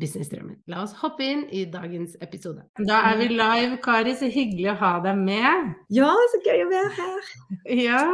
businessdrømmen. 0.00 0.58
La 0.72 0.82
oss 0.84 0.94
hoppe 1.02 1.24
inn 1.26 1.42
i 1.52 1.64
dagens 1.70 2.16
episode. 2.24 2.64
Da 2.88 3.02
er 3.10 3.18
vi 3.20 3.28
live, 3.32 3.78
Kari. 3.84 4.14
Så 4.18 4.30
hyggelig 4.32 4.72
å 4.72 4.78
ha 4.80 4.92
deg 5.04 5.18
med. 5.20 5.72
Ja, 5.92 6.12
så 6.32 6.40
gøy 6.44 6.66
å 6.66 6.70
være 6.72 6.92
her. 6.98 7.32
Ja. 7.86 8.04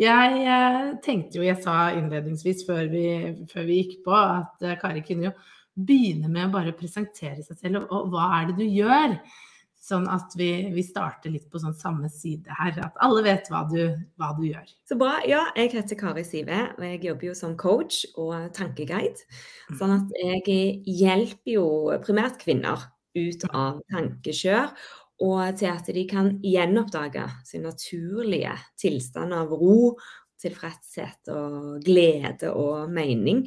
Jeg 0.00 0.42
jeg 0.46 0.92
tenkte 1.04 1.40
jo, 1.40 1.44
jeg 1.44 1.60
sa 1.60 1.90
innledningsvis 1.92 2.62
før 2.64 2.86
vi, 2.92 3.06
før 3.50 3.66
vi 3.68 3.80
gikk 3.82 3.98
på, 4.06 4.14
at 4.16 4.64
eh, 4.64 4.78
Kari 4.80 5.02
kunne 5.04 5.28
jo 5.28 5.32
begynne 5.76 6.30
med 6.32 6.46
å 6.46 6.52
bare 6.54 6.76
presentere 6.76 7.42
seg 7.44 7.58
selv, 7.58 7.82
og, 7.82 7.90
og 7.98 8.14
hva 8.14 8.28
er 8.38 8.48
det 8.48 8.56
du 8.60 8.64
gjør? 8.64 9.18
Sånn 9.80 10.04
at 10.12 10.34
vi, 10.36 10.50
vi, 10.74 10.82
starter 10.84 11.32
litt 11.32 11.46
på 11.48 11.58
sånn 11.62 11.72
samme 11.78 12.10
side 12.12 12.52
her, 12.58 12.76
at 12.84 12.98
alle 13.00 13.22
vet 13.24 13.46
hva 13.48 13.62
du, 13.70 13.80
hva 14.20 14.34
du, 14.36 14.44
gjør. 14.50 14.68
Så 14.84 14.98
bra. 15.00 15.14
Ja, 15.24 15.46
jeg 15.56 15.72
heter 15.72 15.96
Kari 15.96 16.24
Sive, 16.28 16.58
og 16.76 16.84
jeg 16.84 17.00
jobber 17.06 17.30
jo 17.30 17.36
som 17.38 17.56
coach 17.60 18.02
og 18.20 18.50
tankeguide. 18.56 19.24
Sånn 19.80 19.96
at 19.96 20.12
jeg 20.20 20.82
hjelper 20.84 21.54
jo 21.54 21.66
primært 22.04 22.36
kvinner 22.42 22.90
ut 23.16 23.48
av 23.48 23.80
tankekjør, 23.90 24.68
og 25.24 25.58
til 25.60 25.72
at 25.72 25.88
de 25.96 26.04
kan 26.08 26.30
gjenoppdage 26.44 27.24
sin 27.48 27.64
naturlige 27.64 28.52
tilstand 28.80 29.36
av 29.36 29.52
ro, 29.52 29.94
tilfredshet 30.40 31.32
og 31.32 31.80
glede 31.84 32.52
og 32.52 32.92
mening. 32.92 33.46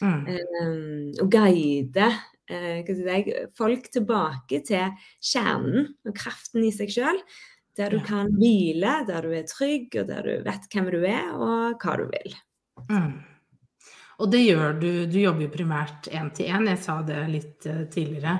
Mm. 0.00 0.24
Um, 0.26 1.12
og 1.22 1.28
guide 1.32 2.08
folk 3.58 3.90
tilbake 3.94 4.60
til 4.68 4.90
kjernen 5.24 5.92
og 6.04 6.16
kraften 6.16 6.64
i 6.66 6.72
seg 6.74 6.92
sjøl. 6.92 7.20
Der 7.74 7.90
du 7.90 7.98
kan 8.06 8.28
hvile, 8.38 9.00
der 9.08 9.24
du 9.26 9.32
er 9.34 9.46
trygg, 9.50 9.96
og 9.98 10.06
der 10.06 10.22
du 10.22 10.44
vet 10.46 10.68
hvem 10.70 10.90
du 10.94 11.00
er 11.02 11.32
og 11.34 11.80
hva 11.82 11.96
du 11.98 12.04
vil. 12.06 12.36
Mm. 12.86 13.16
Og 14.22 14.30
det 14.30 14.44
gjør 14.44 14.76
du. 14.78 14.90
Du 15.10 15.18
jobber 15.18 15.48
jo 15.48 15.54
primært 15.56 16.06
én 16.12 16.30
til 16.34 16.52
én. 16.54 16.68
Jeg 16.70 16.82
sa 16.84 17.00
det 17.02 17.24
litt 17.32 17.66
uh, 17.66 17.82
tidligere 17.90 18.36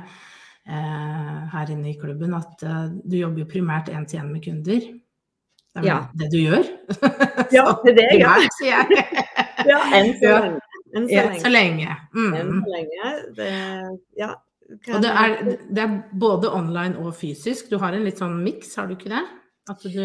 eh, 0.64 1.40
her 1.52 1.72
inne 1.74 1.90
i 1.90 1.98
klubben, 2.00 2.34
at 2.36 2.62
eh, 2.62 2.84
du 3.04 3.18
jobber 3.18 3.44
jo 3.44 3.50
primært 3.50 3.90
én 3.92 4.06
til 4.08 4.22
én 4.22 4.30
med 4.30 4.44
kunder. 4.44 4.86
Det 5.74 5.82
er 5.82 5.88
ja. 5.88 5.96
det 6.14 6.30
du 6.30 6.38
gjør? 6.38 6.68
ja, 7.56 7.64
det 7.82 7.90
er 7.90 7.96
det 7.98 8.04
jeg 8.22 8.50
gjør. 8.62 8.94
ja, 9.72 9.80
enn 9.98 10.12
så 10.20 10.36
lenge. 10.44 10.63
Enn 10.94 11.06
så 11.08 11.20
lenge. 11.20 11.40
Så 11.42 11.52
lenge. 11.52 11.96
Mm. 12.14 12.34
Enn 12.38 12.50
så 12.62 12.72
lenge. 12.72 13.12
Det, 13.36 13.50
ja. 14.20 14.32
Og 14.94 15.02
det 15.04 15.10
er, 15.10 15.34
det 15.68 15.82
er, 15.82 15.94
både 16.20 16.52
online 16.54 16.98
og 17.02 17.14
fysisk. 17.18 17.68
Du 17.70 17.78
har 17.82 17.94
en 17.94 18.06
litt 18.06 18.20
sånn 18.22 18.38
miks, 18.44 18.72
har 18.78 18.88
du 18.88 18.96
ikke 18.96 19.12
det? 19.12 19.24
At 19.70 19.84
du 19.84 20.00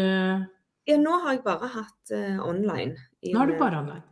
Ja, 0.88 0.96
nå 0.98 1.16
har 1.22 1.36
jeg 1.36 1.44
bare 1.44 1.68
hatt 1.70 2.12
uh, 2.12 2.40
online. 2.44 2.96
nå 3.22 3.38
har 3.38 3.50
du 3.50 3.58
bare 3.60 3.82
online. 3.84 4.06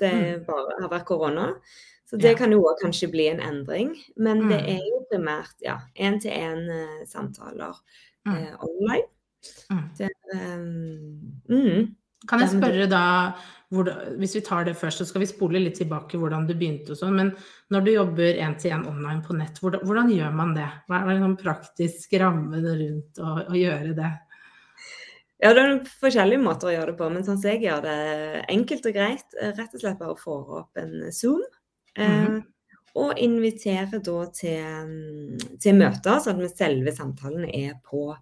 Det 0.00 0.12
mm. 0.16 0.44
bare 0.46 0.76
har 0.80 0.92
vært 0.92 1.08
korona. 1.08 1.46
Så 2.08 2.18
det 2.18 2.32
ja. 2.32 2.38
kan 2.38 2.52
jo 2.52 2.62
kanskje 2.80 3.10
bli 3.12 3.28
en 3.30 3.42
endring. 3.44 3.92
Men 4.16 4.44
mm. 4.44 4.50
det 4.52 4.60
er 4.76 4.82
jo 4.82 5.02
primært 5.10 5.64
ja, 5.64 5.78
én-til-én-samtaler 5.94 7.74
uh, 7.76 8.32
uh, 8.32 8.54
online. 8.66 9.08
Mm. 9.70 9.84
Det, 9.98 10.10
um, 10.34 11.96
kan 12.28 12.42
jeg 12.42 12.52
spørre 12.58 12.86
da 12.90 13.04
hvis 13.70 14.32
vi 14.34 14.40
tar 14.42 14.64
det 14.66 14.74
først, 14.74 14.98
så 14.98 15.06
skal 15.06 15.22
vi 15.22 15.28
spole 15.30 15.60
litt 15.62 15.76
tilbake 15.78 16.18
hvordan 16.18 16.46
du 16.48 16.56
begynte 16.58 16.90
og 16.90 16.98
sånn. 16.98 17.14
Men 17.14 17.28
når 17.70 17.84
du 17.86 17.90
jobber 17.92 18.40
én-til-én 18.42 18.82
online 18.90 19.22
på 19.22 19.36
nett, 19.38 19.60
hvordan, 19.62 19.84
hvordan, 19.86 20.10
gjør 20.10 20.32
man 20.34 20.56
det? 20.56 20.66
Hva 20.90 21.04
er 21.04 21.20
den 21.22 21.36
praktiske 21.38 22.18
rammen 22.18 22.66
rundt 22.66 23.20
å, 23.22 23.36
å, 23.46 23.54
gjøre 23.54 23.94
det? 23.94 24.10
Ja, 25.40 25.54
det 25.54 25.62
er 25.62 25.76
forskjellige 26.02 26.42
måter 26.42 26.68
å 26.68 26.74
gjøre 26.74 26.90
det 26.90 26.98
på, 26.98 27.10
men 27.14 27.24
sånn 27.24 27.38
som 27.38 27.52
jeg 27.52 27.62
gjør 27.68 27.86
det 27.86 28.00
enkelt 28.56 28.90
og 28.90 28.96
greit, 28.98 29.38
rett 29.38 29.76
og 29.78 29.84
slett 29.84 30.02
bare 30.02 30.18
få 30.18 30.40
opp 30.64 30.82
en 30.82 30.96
Zoom. 31.14 31.44
Mm 31.98 32.06
-hmm. 32.06 32.36
eh, 32.36 32.42
og 33.00 33.18
invitere 33.18 34.00
da 34.02 34.24
til, 34.34 35.38
til, 35.62 35.74
møter, 35.78 36.18
sånn 36.18 36.42
at 36.42 36.58
selve 36.58 36.92
samtalen 36.92 37.46
er 37.46 37.78
på, 37.86 38.16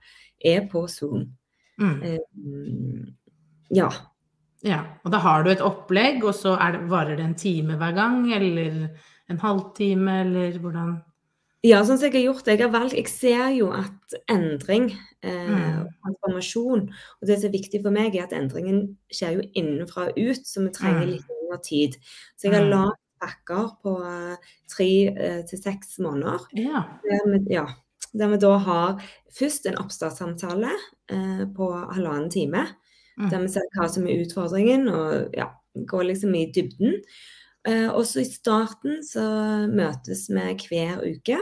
er 0.44 0.68
på 0.68 0.86
Zoom. 0.86 1.24
Mm. 1.80 3.16
Eh, 3.70 3.80
ja. 3.82 3.90
Ja, 4.66 4.78
og 5.06 5.12
da 5.14 5.20
har 5.22 5.44
du 5.44 5.52
et 5.52 5.62
opplegg, 5.62 6.24
og 6.26 6.34
så 6.34 6.56
det, 6.58 6.80
varer 6.90 7.18
det 7.18 7.26
en 7.28 7.36
time 7.38 7.76
hver 7.78 7.92
gang, 7.94 8.24
eller 8.34 8.88
en 9.30 9.38
halvtime, 9.38 10.16
eller 10.24 10.58
hvordan? 10.58 10.96
Ja, 11.66 11.80
sånn 11.82 11.98
som 11.98 12.06
jeg 12.06 12.14
har 12.14 12.26
gjort 12.28 12.46
Jeg 12.46 12.60
har 12.60 12.68
valgt 12.70 12.94
Jeg 12.94 13.10
ser 13.10 13.48
jo 13.56 13.72
at 13.74 14.14
endring, 14.30 14.92
eh, 15.26 15.48
mm. 15.50 15.88
transformasjon 16.04 16.84
Og 16.86 17.26
det 17.26 17.40
som 17.40 17.48
er 17.48 17.56
viktig 17.56 17.80
for 17.82 17.94
meg, 17.94 18.14
er 18.14 18.28
at 18.28 18.34
endringen 18.36 18.84
skjer 19.10 19.40
jo 19.40 19.48
innenfra 19.58 20.06
og 20.12 20.20
ut, 20.20 20.46
så 20.46 20.62
vi 20.62 20.70
trenger 20.76 21.02
mm. 21.02 21.10
litt 21.16 21.32
lengre 21.32 21.60
tid. 21.66 21.98
Så 22.38 22.46
jeg 22.46 22.54
har 22.54 22.68
mm. 22.68 22.72
lagd 22.76 23.04
pakker 23.18 23.70
på 23.82 23.96
uh, 23.98 24.54
tre 24.70 24.90
uh, 25.10 25.40
til 25.48 25.58
seks 25.58 25.98
måneder. 26.04 26.44
Ja. 26.54 26.84
Der, 27.02 27.24
vi, 27.32 27.40
ja, 27.50 27.66
der 28.14 28.30
vi 28.32 28.38
da 28.42 28.52
har 28.62 29.02
først 29.34 29.66
en 29.66 29.78
oppstartssamtale 29.82 30.70
eh, 31.10 31.42
på 31.54 31.66
halvannen 31.94 32.30
time. 32.32 32.64
Mm. 33.18 33.28
Der 33.32 33.42
vi 33.42 33.50
ser 33.52 33.68
hva 33.76 33.88
som 33.90 34.06
er 34.06 34.22
utfordringen, 34.22 34.88
og 34.94 35.36
ja, 35.36 35.50
går 35.90 36.10
liksom 36.12 36.34
i 36.38 36.46
dybden. 36.54 36.98
Eh, 37.68 37.88
også 37.90 38.22
i 38.22 38.28
starten 38.28 39.02
så 39.04 39.24
møtes 39.68 40.28
vi 40.30 40.44
hver 40.70 41.02
uke. 41.04 41.38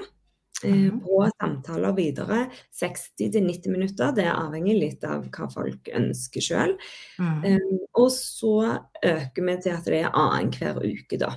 Eh, 0.64 0.72
mm. 0.72 1.00
På 1.04 1.30
samtaler 1.40 1.92
videre. 1.92 2.46
60-90 2.80 3.68
minutter. 3.70 4.12
Det 4.16 4.24
er 4.24 4.38
avhengig 4.38 4.78
litt 4.80 5.04
av 5.04 5.26
hva 5.32 5.48
folk 5.52 5.90
ønsker 5.92 6.44
sjøl. 6.44 6.76
Mm. 7.20 7.44
Eh, 7.44 7.74
og 7.94 8.08
så 8.14 8.54
øker 9.02 9.50
vi 9.50 9.58
til 9.62 9.76
at 9.76 9.90
det 9.90 10.00
er 10.00 10.14
annenhver 10.14 10.80
uke, 10.86 11.20
da. 11.20 11.34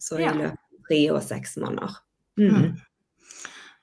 Så 0.00 0.20
i 0.20 0.28
løpet 0.28 0.54
av 0.54 0.86
tre 0.86 1.02
og 1.16 1.20
seks 1.26 1.58
måneder. 1.60 1.98
Mm. 2.40 2.54
mm. 2.54 2.70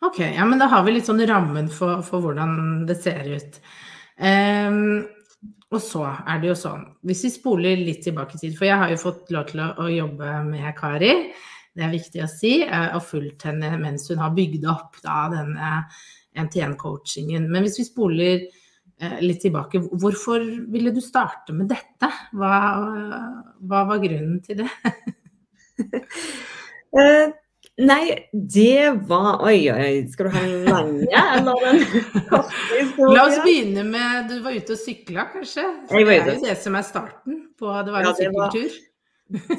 Ok, 0.06 0.20
ja, 0.22 0.46
men 0.46 0.60
da 0.62 0.68
har 0.70 0.84
vi 0.86 0.92
litt 0.94 1.08
sånn 1.08 1.24
rammen 1.26 1.72
for, 1.74 2.04
for 2.06 2.22
hvordan 2.22 2.84
det 2.86 3.00
ser 3.02 3.26
ut. 3.26 3.56
Um, 4.22 5.08
og 5.68 5.82
så 5.84 6.04
er 6.08 6.40
det 6.42 6.52
jo 6.52 6.58
sånn, 6.58 6.84
hvis 7.08 7.26
vi 7.26 7.32
spoler 7.34 7.82
litt 7.82 8.04
tilbake 8.06 8.38
i 8.38 8.42
tid, 8.42 8.54
for 8.58 8.70
jeg 8.70 8.80
har 8.82 8.92
jo 8.94 9.00
fått 9.02 9.32
lov 9.36 9.50
til 9.50 9.64
å, 9.66 9.88
jobbe 9.92 10.36
med 10.48 10.70
Kari, 10.78 11.12
det 11.78 11.86
er 11.86 11.94
viktig 11.94 12.24
å 12.24 12.30
si, 12.32 12.54
eh, 12.66 12.94
og 12.96 13.04
fulgt 13.06 13.46
henne 13.50 13.74
mens 13.82 14.08
hun 14.10 14.22
har 14.24 14.36
bygd 14.38 14.64
opp 14.72 14.98
da, 15.04 15.18
denne 15.34 15.74
NTN-coachingen. 16.38 17.50
Men 17.52 17.68
hvis 17.68 17.78
vi 17.82 17.86
spoler 17.90 18.38
eh, 18.40 19.20
litt 19.22 19.44
tilbake, 19.44 19.84
hvorfor 19.92 20.46
ville 20.72 20.94
du 20.96 21.02
starte 21.04 21.54
med 21.54 21.70
dette? 21.70 22.10
Hva, 22.34 22.54
hva 23.68 23.84
var 23.92 24.02
grunnen 24.02 24.40
til 24.46 24.64
det? 24.64 24.72
Nei, 27.78 28.30
det 28.34 28.90
var 29.06 29.44
Oi, 29.46 29.68
oi, 29.70 30.08
skal 30.10 30.28
du 30.28 30.34
ha 30.34 30.42
den 30.42 30.64
lange 30.66 31.20
eller 31.38 31.60
den 31.62 31.84
korte 32.32 32.74
historien? 32.74 33.14
La 33.14 33.26
oss 33.28 33.38
begynne 33.44 33.84
med 33.86 34.32
Du 34.32 34.40
var 34.42 34.58
ute 34.58 34.74
og 34.74 34.80
sykla, 34.82 35.28
kanskje? 35.30 35.66
Det 35.92 36.00
er 36.02 36.24
jo 36.26 36.38
det 36.42 36.56
som 36.58 36.78
er 36.80 36.88
starten 36.88 37.44
på 37.60 37.70
Det 37.86 37.94
var 37.94 38.02
en 38.02 38.10
ja, 38.10 38.16
sykkeltur. 38.18 38.80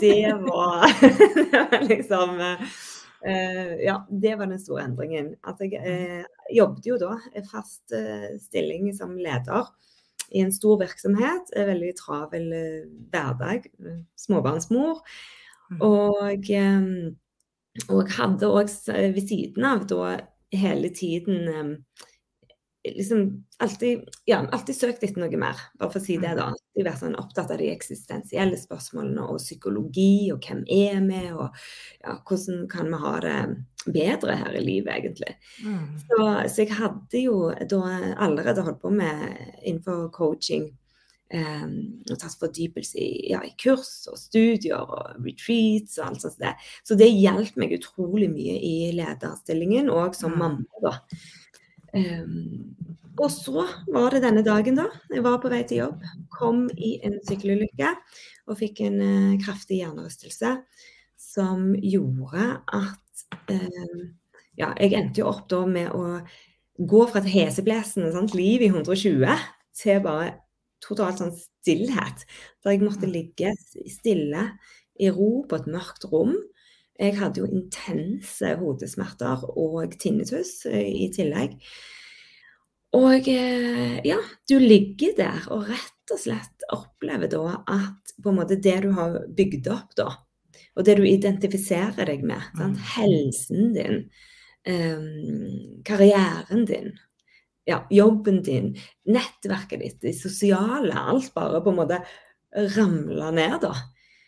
Det 0.01 0.33
var, 0.49 0.97
det 1.53 1.63
var 1.71 1.87
liksom 1.87 2.43
uh, 2.43 3.77
Ja, 3.85 4.01
det 4.11 4.35
var 4.41 4.51
den 4.51 4.65
store 4.65 4.89
endringen. 4.89 5.31
At 5.47 5.63
jeg 5.63 5.79
uh, 5.79 6.27
jobbet 6.57 6.91
jo 6.91 6.99
da 6.99 7.15
fast 7.53 7.95
uh, 7.95 8.35
stilling 8.43 8.91
som 8.99 9.15
leder 9.15 9.71
i 10.35 10.43
en 10.43 10.51
stor 10.53 10.83
virksomhet. 10.83 11.55
En 11.55 11.71
veldig 11.71 11.95
travel 12.03 12.51
hverdag. 13.15 13.71
Småbarnsmor. 14.19 15.05
Mm. 15.71 15.81
Og 15.87 16.51
um, 16.59 17.17
og 17.87 18.03
jeg 18.03 18.17
hadde 18.19 18.51
òg 18.51 18.73
ved 19.15 19.23
siden 19.29 19.67
av 19.69 19.87
da 19.91 20.17
hele 20.55 20.91
tiden 20.97 21.85
liksom 22.85 23.45
alltid, 23.59 24.09
ja, 24.25 24.47
alltid 24.53 24.77
søkt 24.77 25.03
etter 25.03 25.21
noe 25.21 25.41
mer, 25.41 25.61
bare 25.79 25.93
for 25.93 26.01
å 26.01 26.05
si 26.05 26.17
det, 26.21 26.35
da. 26.39 26.51
Alltid 26.53 26.87
vært 26.87 27.03
sånn 27.03 27.19
opptatt 27.19 27.53
av 27.53 27.61
de 27.61 27.71
eksistensielle 27.73 28.59
spørsmålene 28.61 29.27
og 29.29 29.41
psykologi, 29.43 30.31
og 30.33 30.45
hvem 30.45 30.63
er 30.73 31.01
vi, 31.05 31.23
og 31.35 31.49
ja, 32.05 32.19
hvordan 32.29 32.67
kan 32.71 32.91
vi 32.93 33.03
ha 33.03 33.15
det 33.25 33.39
bedre 33.89 34.39
her 34.43 34.59
i 34.59 34.65
livet, 34.65 34.93
egentlig. 34.95 35.35
Mm. 35.65 35.87
Så, 36.05 36.21
så, 36.23 36.63
jeg 36.63 36.77
hadde 36.79 37.25
jo 37.25 37.39
da 37.71 37.83
allerede 38.29 38.67
holdt 38.67 38.83
på 38.85 38.93
med 38.95 39.27
innenfor 39.63 40.09
coaching 40.15 40.71
og 41.29 42.15
tatt 42.17 42.39
fordypelse 42.41 42.97
i, 42.97 43.09
ja, 43.35 43.43
i, 43.45 43.53
kurs 43.61 44.09
og 44.09 44.17
studier 44.17 44.81
og 44.81 45.19
retreats 45.21 45.99
og 45.99 46.07
alt 46.07 46.25
sånt. 46.25 46.39
Det. 46.41 46.55
Så 46.89 46.97
det 46.97 47.11
hjalp 47.13 47.59
meg 47.61 47.75
utrolig 47.77 48.31
mye 48.33 48.57
i 48.65 48.77
lederstillingen, 48.97 49.91
og 49.93 50.17
som 50.17 50.33
mm. 50.33 50.39
mamma, 50.41 50.83
da. 50.87 50.95
Um, 51.93 52.77
og 53.19 53.31
så 53.35 53.65
var 53.91 54.15
det 54.15 54.23
denne 54.23 54.45
dagen, 54.47 54.79
da. 54.79 54.87
Jeg 55.13 55.25
var 55.27 55.41
på 55.43 55.51
vei 55.53 55.65
til 55.69 55.83
jobb. 55.83 56.07
Kom 56.33 56.67
i 56.77 56.97
en 57.05 57.19
sykkelulykke 57.27 57.93
og 58.49 58.61
fikk 58.61 58.85
en 58.87 59.01
uh, 59.03 59.39
kraftig 59.43 59.83
hjernerystelse 59.83 60.55
som 61.19 61.73
gjorde 61.83 62.55
at 62.79 63.27
um, 63.51 64.09
Ja, 64.59 64.73
jeg 64.75 64.97
endte 64.99 65.21
jo 65.21 65.29
opp 65.31 65.45
da 65.51 65.61
med 65.71 65.93
å 65.95 66.19
gå 66.79 67.03
fra 67.11 67.21
et 67.21 67.29
heseblesende 67.31 68.25
liv 68.35 68.65
i 68.67 68.71
120 68.73 69.45
til 69.79 70.01
bare 70.03 70.33
totalt 70.85 71.23
sånn 71.23 71.35
stillhet. 71.37 72.25
Der 72.65 72.77
jeg 72.77 72.85
måtte 72.85 73.09
mm. 73.09 73.15
ligge 73.15 73.55
stille 73.91 74.45
i 74.99 75.11
ro 75.15 75.45
på 75.49 75.59
et 75.59 75.69
mørkt 75.71 76.09
rom. 76.11 76.35
Jeg 76.99 77.15
hadde 77.21 77.45
jo 77.45 77.51
intense 77.51 78.57
hodesmerter 78.59 79.45
og 79.55 79.95
tinnitus 80.03 80.65
eh, 80.67 80.89
i 81.07 81.07
tillegg. 81.15 81.55
Og 82.99 83.29
eh, 83.29 83.99
ja, 84.07 84.19
du 84.49 84.57
ligger 84.59 85.15
der 85.19 85.49
og 85.53 85.69
rett 85.69 86.15
og 86.15 86.21
slett 86.23 86.65
opplever 86.73 87.31
da 87.31 87.61
at 87.69 88.15
på 88.23 88.33
en 88.33 88.39
måte 88.41 88.59
det 88.59 88.79
du 88.87 88.91
har 88.97 89.19
bygd 89.37 89.69
opp 89.71 89.93
da, 89.99 90.09
og 90.75 90.87
det 90.87 90.97
du 90.99 91.05
identifiserer 91.07 92.09
deg 92.09 92.25
med, 92.27 92.43
sant? 92.57 92.79
Mm. 92.79 92.87
helsen 92.95 93.75
din, 93.77 93.99
um, 94.69 95.83
karrieren 95.87 96.65
din, 96.69 96.95
ja, 97.69 97.83
jobben 97.93 98.41
din, 98.43 98.73
nettverket 99.05 99.83
ditt, 99.83 100.01
det 100.01 100.15
sosiale, 100.17 100.95
alt 100.97 101.35
bare 101.35 101.61
på 101.61 101.75
en 101.75 101.81
måte 101.83 102.01
ramla 102.77 103.31
ned, 103.37 103.61
da. 103.67 103.75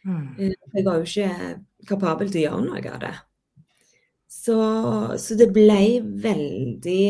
Mm. 0.05 0.27
Eh, 0.39 0.55
jeg 0.75 0.85
var 0.85 1.01
jo 1.01 1.09
ikke 1.09 1.89
kapabel 1.89 2.31
til 2.31 2.43
å 2.43 2.45
gjøre 2.47 2.67
noe 2.67 2.93
av 2.93 3.01
det. 3.05 3.15
Så, 4.31 4.57
så 5.19 5.37
det 5.37 5.51
ble 5.53 6.01
veldig 6.23 7.07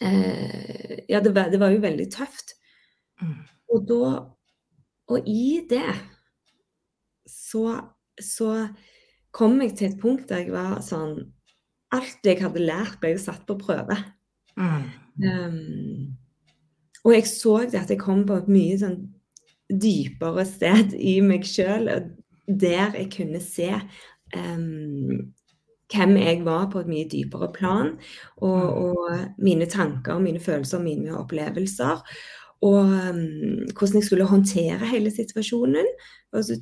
eh, 0.00 0.94
Ja, 1.10 1.20
det 1.20 1.34
var, 1.36 1.50
det 1.52 1.60
var, 1.60 1.74
jo 1.74 1.82
veldig 1.82 2.06
tøft. 2.14 2.54
Mm. 3.20 3.42
Og 3.74 3.84
da 3.90 4.12
Og 5.12 5.28
i 5.28 5.60
det 5.68 5.92
så, 7.28 7.76
så 8.20 8.68
kom 9.34 9.60
jeg 9.62 9.74
til 9.76 9.90
et 9.90 10.00
punkt 10.00 10.30
der 10.30 10.46
jeg 10.46 10.54
var 10.54 10.80
sånn 10.84 11.18
Alt 11.94 12.24
jeg 12.24 12.40
hadde 12.42 12.60
lært, 12.60 12.98
ble 13.00 13.14
jo 13.14 13.20
satt 13.22 13.46
på 13.48 13.56
prøve. 13.60 13.96
Mm. 14.60 14.88
Um, 15.18 16.16
og 17.04 17.14
jeg 17.14 17.26
så 17.30 17.58
det 17.70 17.80
at 17.80 17.90
jeg 17.90 18.00
kom 18.00 18.24
på 18.26 18.36
et 18.38 18.50
mye 18.50 18.76
sånn 18.78 18.98
dypere 19.68 20.44
sted 20.48 20.94
i 20.96 21.18
meg 21.24 21.46
sjøl, 21.46 21.90
der 22.48 22.94
jeg 22.96 23.10
kunne 23.12 23.40
se 23.44 23.72
um, 24.36 25.28
hvem 25.92 26.16
jeg 26.20 26.40
var 26.44 26.68
på 26.72 26.82
et 26.82 26.90
mye 26.90 27.08
dypere 27.08 27.50
plan, 27.54 27.94
og, 28.36 28.62
mm. 28.62 28.72
og 28.86 29.44
mine 29.44 29.68
tanker, 29.70 30.18
mine 30.20 30.40
følelser, 30.40 30.82
mine 30.84 31.16
opplevelser. 31.16 32.02
Og 32.66 32.80
um, 32.80 33.22
hvordan 33.72 34.00
jeg 34.00 34.08
skulle 34.08 34.26
håndtere 34.26 34.90
hele 34.90 35.12
situasjonen. 35.14 35.86
Altså 36.32 36.58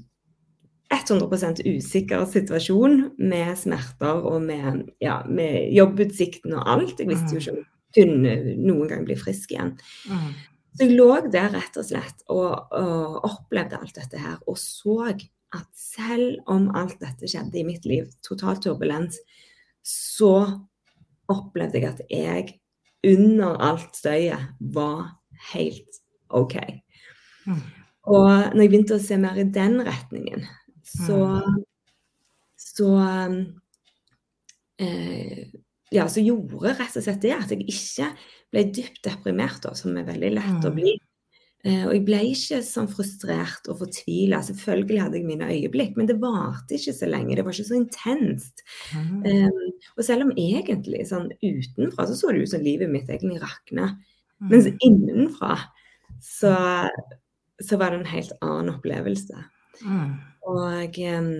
100% 0.94 1.64
usikker 1.66 2.26
situasjon 2.30 3.00
med 3.18 3.56
smerter 3.58 4.20
og 4.28 4.42
med, 4.42 4.84
ja, 5.02 5.22
med 5.26 5.72
jobbutsikten 5.74 6.54
og 6.54 6.68
alt. 6.76 7.00
Jeg 7.00 7.08
visste 7.08 7.34
jo 7.34 7.40
ikke 7.40 7.56
om 7.56 7.64
kunne 7.96 8.36
noen 8.60 8.90
gang 8.90 9.06
bli 9.08 9.16
frisk 9.18 9.54
igjen. 9.54 9.72
Mm. 10.10 10.28
Så 10.76 10.84
jeg 10.84 10.98
lå 10.98 11.08
der 11.32 11.48
rett 11.54 11.78
og 11.80 11.88
slett 11.88 12.22
og, 12.28 12.52
og, 12.76 13.18
opplevde 13.24 13.78
alt 13.80 13.96
dette 13.96 14.20
her, 14.20 14.36
og 14.44 14.58
så 14.60 15.08
at 15.08 15.68
selv 15.78 16.42
om 16.52 16.68
alt 16.76 16.98
dette 17.00 17.30
skjedde 17.30 17.62
i 17.62 17.64
mitt 17.64 17.86
liv, 17.88 18.10
totalt 18.26 18.60
turbulens, 18.66 19.16
så 19.86 20.34
opplevde 21.32 21.80
jeg 21.80 21.88
at 21.94 22.02
jeg 22.12 22.56
under 23.06 23.56
alt 23.62 23.96
støyet 23.96 24.52
var 24.74 25.14
helt 25.54 26.00
OK. 26.34 26.58
Mm. 27.46 27.62
Og 28.06 28.28
når 28.28 28.60
jeg 28.60 28.70
begynte 28.70 28.98
å 28.98 29.02
se 29.02 29.18
mer 29.18 29.38
i 29.40 29.46
den 29.50 29.80
retningen, 29.86 30.44
så, 30.86 31.18
mm. 31.40 31.60
så 32.60 32.90
eh, 34.82 35.46
ja, 35.94 36.06
så 36.10 36.22
gjorde 36.24 36.74
rett 36.74 36.96
og 36.98 37.04
slett 37.04 37.22
det 37.22 37.34
at 37.36 37.52
jeg 37.52 37.66
ikke 37.70 38.10
ble 38.54 38.64
dypt 38.74 39.02
deprimert, 39.06 39.60
da, 39.62 39.74
som 39.78 39.96
er 39.98 40.08
veldig 40.08 40.32
lett 40.34 40.58
mm. 40.58 40.66
å 40.66 40.72
bli. 40.74 40.96
Eh, 41.66 41.82
og 41.86 41.94
jeg 41.96 42.04
ble 42.06 42.20
ikke 42.30 42.60
sånn 42.62 42.88
frustrert 42.90 43.70
og 43.70 43.80
fortvila. 43.80 44.42
Selvfølgelig 44.46 45.00
hadde 45.02 45.18
jeg 45.18 45.28
mine 45.28 45.48
øyeblikk, 45.50 45.96
men 45.98 46.10
det 46.10 46.18
varte 46.22 46.76
ikke 46.76 46.94
så 46.94 47.08
lenge. 47.10 47.34
Det 47.38 47.46
var 47.46 47.56
ikke 47.56 47.70
så 47.70 47.78
intenst. 47.78 48.62
Mm. 48.94 49.24
Eh, 49.30 49.80
og 49.96 50.04
selv 50.06 50.28
om 50.28 50.34
egentlig 50.36 51.06
sånn 51.10 51.30
utenfra 51.42 52.06
så 52.06 52.18
så 52.18 52.34
det 52.34 52.44
ut 52.44 52.54
som 52.54 52.66
livet 52.66 52.92
mitt 52.92 53.10
egentlig 53.10 53.40
rakna, 53.42 53.92
mm. 54.42 54.48
mens 54.52 54.70
innenfra 54.74 55.56
så, 56.22 56.54
så 57.62 57.78
var 57.80 57.92
det 57.92 58.02
en 58.02 58.14
helt 58.14 58.38
annen 58.40 58.74
opplevelse. 58.76 59.46
Mm. 59.82 60.16
Og 60.46 60.98
um, 61.10 61.30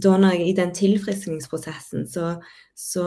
da 0.00 0.16
når 0.16 0.38
jeg, 0.38 0.44
i 0.48 0.56
den 0.56 0.70
tilfriskningsprosessen 0.72 2.06
så, 2.08 2.30
så 2.72 3.04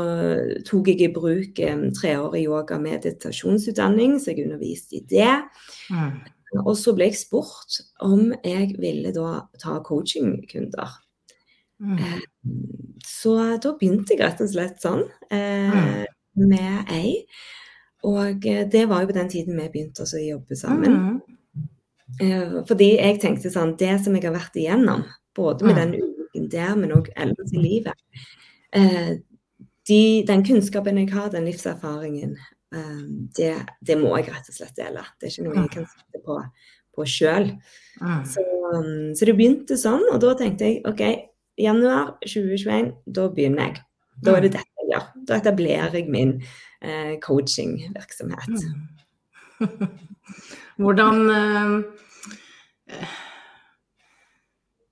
tok 0.67 0.91
jeg 0.91 1.01
i 1.07 1.13
bruk 1.15 1.61
um, 1.65 1.87
treårig 1.97 2.43
yoga- 2.45 2.77
meditasjonsutdanning, 2.81 4.19
så 4.21 4.35
jeg 4.35 4.45
underviste 4.45 4.99
i 4.99 5.05
det. 5.09 5.33
Mm. 5.89 6.19
Og 6.61 6.75
så 6.79 6.93
ble 6.95 7.09
jeg 7.09 7.19
spurt 7.23 7.81
om 8.05 8.29
jeg 8.45 8.77
ville 8.77 9.11
da 9.15 9.41
ta 9.59 9.79
coachingkunder. 9.83 10.93
Mm. 11.81 11.97
Um, 11.97 12.97
så 13.05 13.35
da 13.61 13.73
begynte 13.77 14.13
jeg 14.13 14.23
rett 14.23 14.45
og 14.45 14.53
slett 14.53 14.81
sånn 14.83 15.05
uh, 15.09 15.73
mm. 15.73 16.05
med 16.45 16.93
ei. 16.93 17.15
Og 18.05 18.45
uh, 18.45 18.63
det 18.69 18.85
var 18.89 19.03
jo 19.03 19.09
på 19.09 19.17
den 19.17 19.33
tiden 19.33 19.57
vi 19.57 19.71
begynte 19.73 20.05
å 20.05 20.21
jobbe 20.21 20.57
sammen. 20.59 21.17
Uh, 22.21 22.61
fordi 22.69 22.93
jeg 22.95 23.17
tenkte 23.19 23.49
sånn 23.51 23.73
Det 23.77 23.97
som 24.05 24.15
jeg 24.15 24.29
har 24.29 24.37
vært 24.37 24.55
igjennom, 24.57 25.03
både 25.37 25.67
med 25.67 25.77
den 25.79 25.95
ulykken 26.01 26.51
der, 26.51 26.75
men 26.79 26.93
òg 26.97 27.09
ellers 27.15 27.53
i 27.53 27.61
livet. 27.61 28.05
Eh, 28.75 29.17
de, 29.87 30.01
den 30.27 30.43
kunnskapen 30.45 30.99
jeg 30.99 31.11
har, 31.13 31.29
den 31.31 31.47
livserfaringen, 31.47 32.35
eh, 32.75 33.03
det, 33.37 33.53
det, 33.85 33.97
må 34.01 34.15
jeg 34.17 34.31
rett 34.33 34.51
og 34.51 34.57
slett 34.57 34.75
dele. 34.79 35.05
Det 35.17 35.29
er 35.29 35.35
ikke 35.35 35.47
noe 35.47 35.61
jeg 35.61 35.73
kan 35.77 35.89
sette 35.93 36.23
på, 36.25 36.39
på 36.97 37.07
sjøl. 37.07 37.51
Så, 38.27 38.43
um, 38.73 39.13
så, 39.15 39.27
det 39.29 39.37
begynte 39.37 39.79
sånn, 39.79 40.05
og 40.11 40.21
da 40.23 40.33
tenkte 40.39 40.67
jeg 40.69 40.81
OK, 40.89 41.03
januar 41.57 42.17
2021, 42.25 42.91
da 43.17 43.29
begynner 43.33 43.69
jeg. 43.69 43.83
Da 44.25 44.33
er 44.33 44.45
det 44.45 44.55
dette 44.57 44.81
jeg 44.81 44.91
gjør. 44.91 45.05
Da 45.29 45.37
etablerer 45.37 45.95
jeg 45.97 46.09
min 46.09 46.33
eh, 46.81 47.15
coachingvirksomhet. 47.21 48.65
Hvordan 50.81 51.23
eh, 51.33 53.15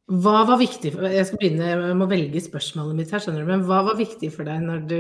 hva 0.06 0.44
var 0.46 0.60
viktig 0.62 0.92
for, 0.94 1.08
Jeg 1.10 1.26
skal 1.26 1.40
begynne 1.42 1.94
med 1.98 2.06
å 2.06 2.10
velge 2.10 2.42
spørsmålet 2.44 2.98
mitt 3.00 3.14
her, 3.14 3.24
skjønner 3.24 3.42
du. 3.42 3.50
Men 3.50 3.64
hva 3.66 3.80
var 3.88 3.98
viktig 3.98 4.30
for 4.36 4.46
deg 4.46 4.62
når 4.62 4.84
du 4.90 5.00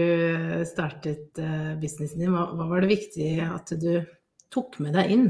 startet 0.66 1.42
uh, 1.42 1.76
businessen 1.78 2.24
din? 2.24 2.32
Hva, 2.34 2.48
hva, 2.58 2.66
var 2.72 2.82
det 2.82 2.90
viktig 2.96 3.28
at 3.46 3.76
du 3.82 3.92
tok 4.54 4.80
med 4.82 4.98
deg 4.98 5.14
inn? 5.14 5.28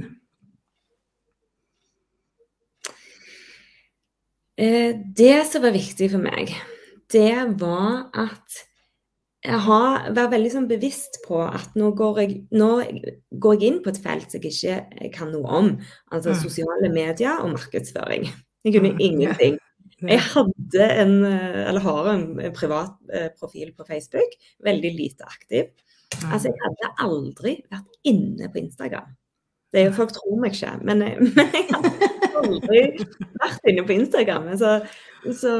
Eh, 4.55 4.95
det 4.95 5.41
som 5.49 5.65
var 5.65 5.75
viktig 5.75 6.07
for 6.13 6.23
meg, 6.23 6.55
det 7.11 7.35
var 7.59 8.07
at 8.15 8.63
jeg 9.45 9.59
har 9.67 10.07
vært 10.15 10.31
veldig 10.31 10.51
sånn 10.55 10.69
bevisst 10.69 11.19
på 11.25 11.43
at 11.43 11.75
nå 11.77 11.91
går, 11.99 12.21
jeg, 12.23 12.37
nå 12.55 12.69
går, 12.79 13.59
jeg, 13.59 13.67
inn 13.67 13.83
på 13.83 13.91
et 13.91 13.99
felt 14.01 14.33
jeg 14.33 14.47
ikke 14.47 15.11
kan 15.13 15.35
noe 15.35 15.59
om. 15.59 15.71
Altså 16.15 16.31
mm. 16.31 16.39
sosiale 16.39 16.89
medier 16.95 17.43
og 17.43 17.51
markedsføring. 17.59 18.31
Jeg 18.65 18.73
kunne 18.75 18.95
mm. 18.95 19.01
ingenting. 19.05 19.57
Jeg 20.01 20.19
hadde 20.19 20.87
en, 21.01 21.13
eh, 21.23 21.61
eller 21.69 21.83
har 21.85 22.07
en, 22.11 22.25
privat 22.53 22.95
eh, 23.13 23.29
profil 23.39 23.71
på 23.77 23.85
Facebook, 23.87 24.33
veldig 24.65 24.91
lite 24.97 25.27
aktiv. 25.27 25.69
Altså, 26.31 26.49
jeg 26.51 26.61
hadde 26.63 26.89
aldri 27.05 27.53
vært 27.71 28.01
inne 28.07 28.49
på 28.51 28.61
Instagram. 28.63 29.13
Det 29.73 29.81
er 29.81 29.89
jo 29.89 29.95
Folk 29.97 30.13
tror 30.15 30.37
meg 30.39 30.55
ikke, 30.55 30.73
men, 30.87 31.01
eh, 31.03 31.21
men 31.37 31.55
jeg 31.55 31.67
hadde 31.71 32.09
aldri 32.41 32.81
vært 33.41 33.69
inne 33.71 33.85
på 33.87 33.95
Instagram. 33.99 34.49
Så, 34.59 34.77
Så, 35.25 35.53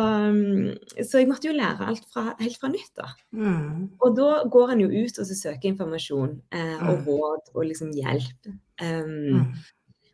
så, 1.02 1.18
jeg 1.18 1.30
måtte 1.30 1.50
jo 1.50 1.56
lære 1.56 1.88
alt 1.90 2.04
fra, 2.14 2.36
helt 2.40 2.60
fra 2.62 2.70
nytt. 2.70 2.92
da. 3.00 3.08
Mm. 3.34 3.88
Og 3.98 4.18
da 4.18 4.44
går 4.52 4.76
en 4.76 4.84
jo 4.86 4.90
ut 4.92 5.22
og 5.24 5.32
søker 5.32 5.72
informasjon 5.72 6.36
eh, 6.54 6.76
og 6.90 7.00
Mm. 7.00 7.08
råd 7.08 7.50
og 7.56 7.66
liksom 7.66 7.96
hjelp. 7.96 8.52
Um, 8.82 9.42
Mm. 9.42 9.56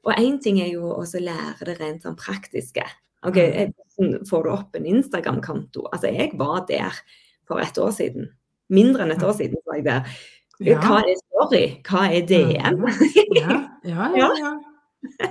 Og 0.08 0.14
én 0.18 0.40
ting 0.42 0.60
er 0.64 0.72
jo 0.74 0.90
også 0.96 1.20
å 1.20 1.26
lære 1.28 1.68
det 1.68 1.78
rent 1.80 2.04
sånn 2.08 2.18
praktiske. 2.20 2.86
Ok, 3.28 3.38
Mm. 3.38 3.74
Hvordan 4.02 4.26
får 4.26 4.44
du 4.44 4.50
opp 4.50 4.76
en 4.76 4.86
Instagram-konto? 4.90 5.84
Altså, 5.94 6.08
jeg 6.10 6.32
var 6.40 6.66
der 6.66 6.96
for 7.48 7.60
et 7.62 7.78
år 7.78 7.92
siden. 7.94 8.30
Mindre 8.70 9.04
enn 9.06 9.12
et 9.14 9.22
år 9.24 9.36
siden 9.38 9.60
var 9.68 9.76
jeg 9.78 9.86
der. 9.86 10.02
Hva 10.82 11.02
er 11.06 11.20
story? 11.20 11.64
Hva 11.86 12.08
er 12.10 12.26
DM? 12.26 12.82
Ja, 13.36 13.58
ja, 13.84 14.10
ja. 14.16 14.30
ja. 14.42 14.52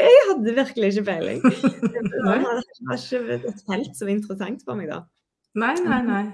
jeg 0.00 0.18
hadde 0.28 0.54
virkelig 0.54 0.90
ikke 0.92 1.06
peiling. 1.06 1.40
Det 2.10 2.20
var 2.24 2.42
ikke 2.96 3.38
et 3.38 3.64
felt 3.66 3.96
som 3.96 4.06
var 4.06 4.14
interessant 4.14 4.62
for 4.66 4.78
meg 4.78 4.90
da. 4.90 5.00
Nei, 5.58 5.74
nei, 5.82 6.00
nei. 6.06 6.24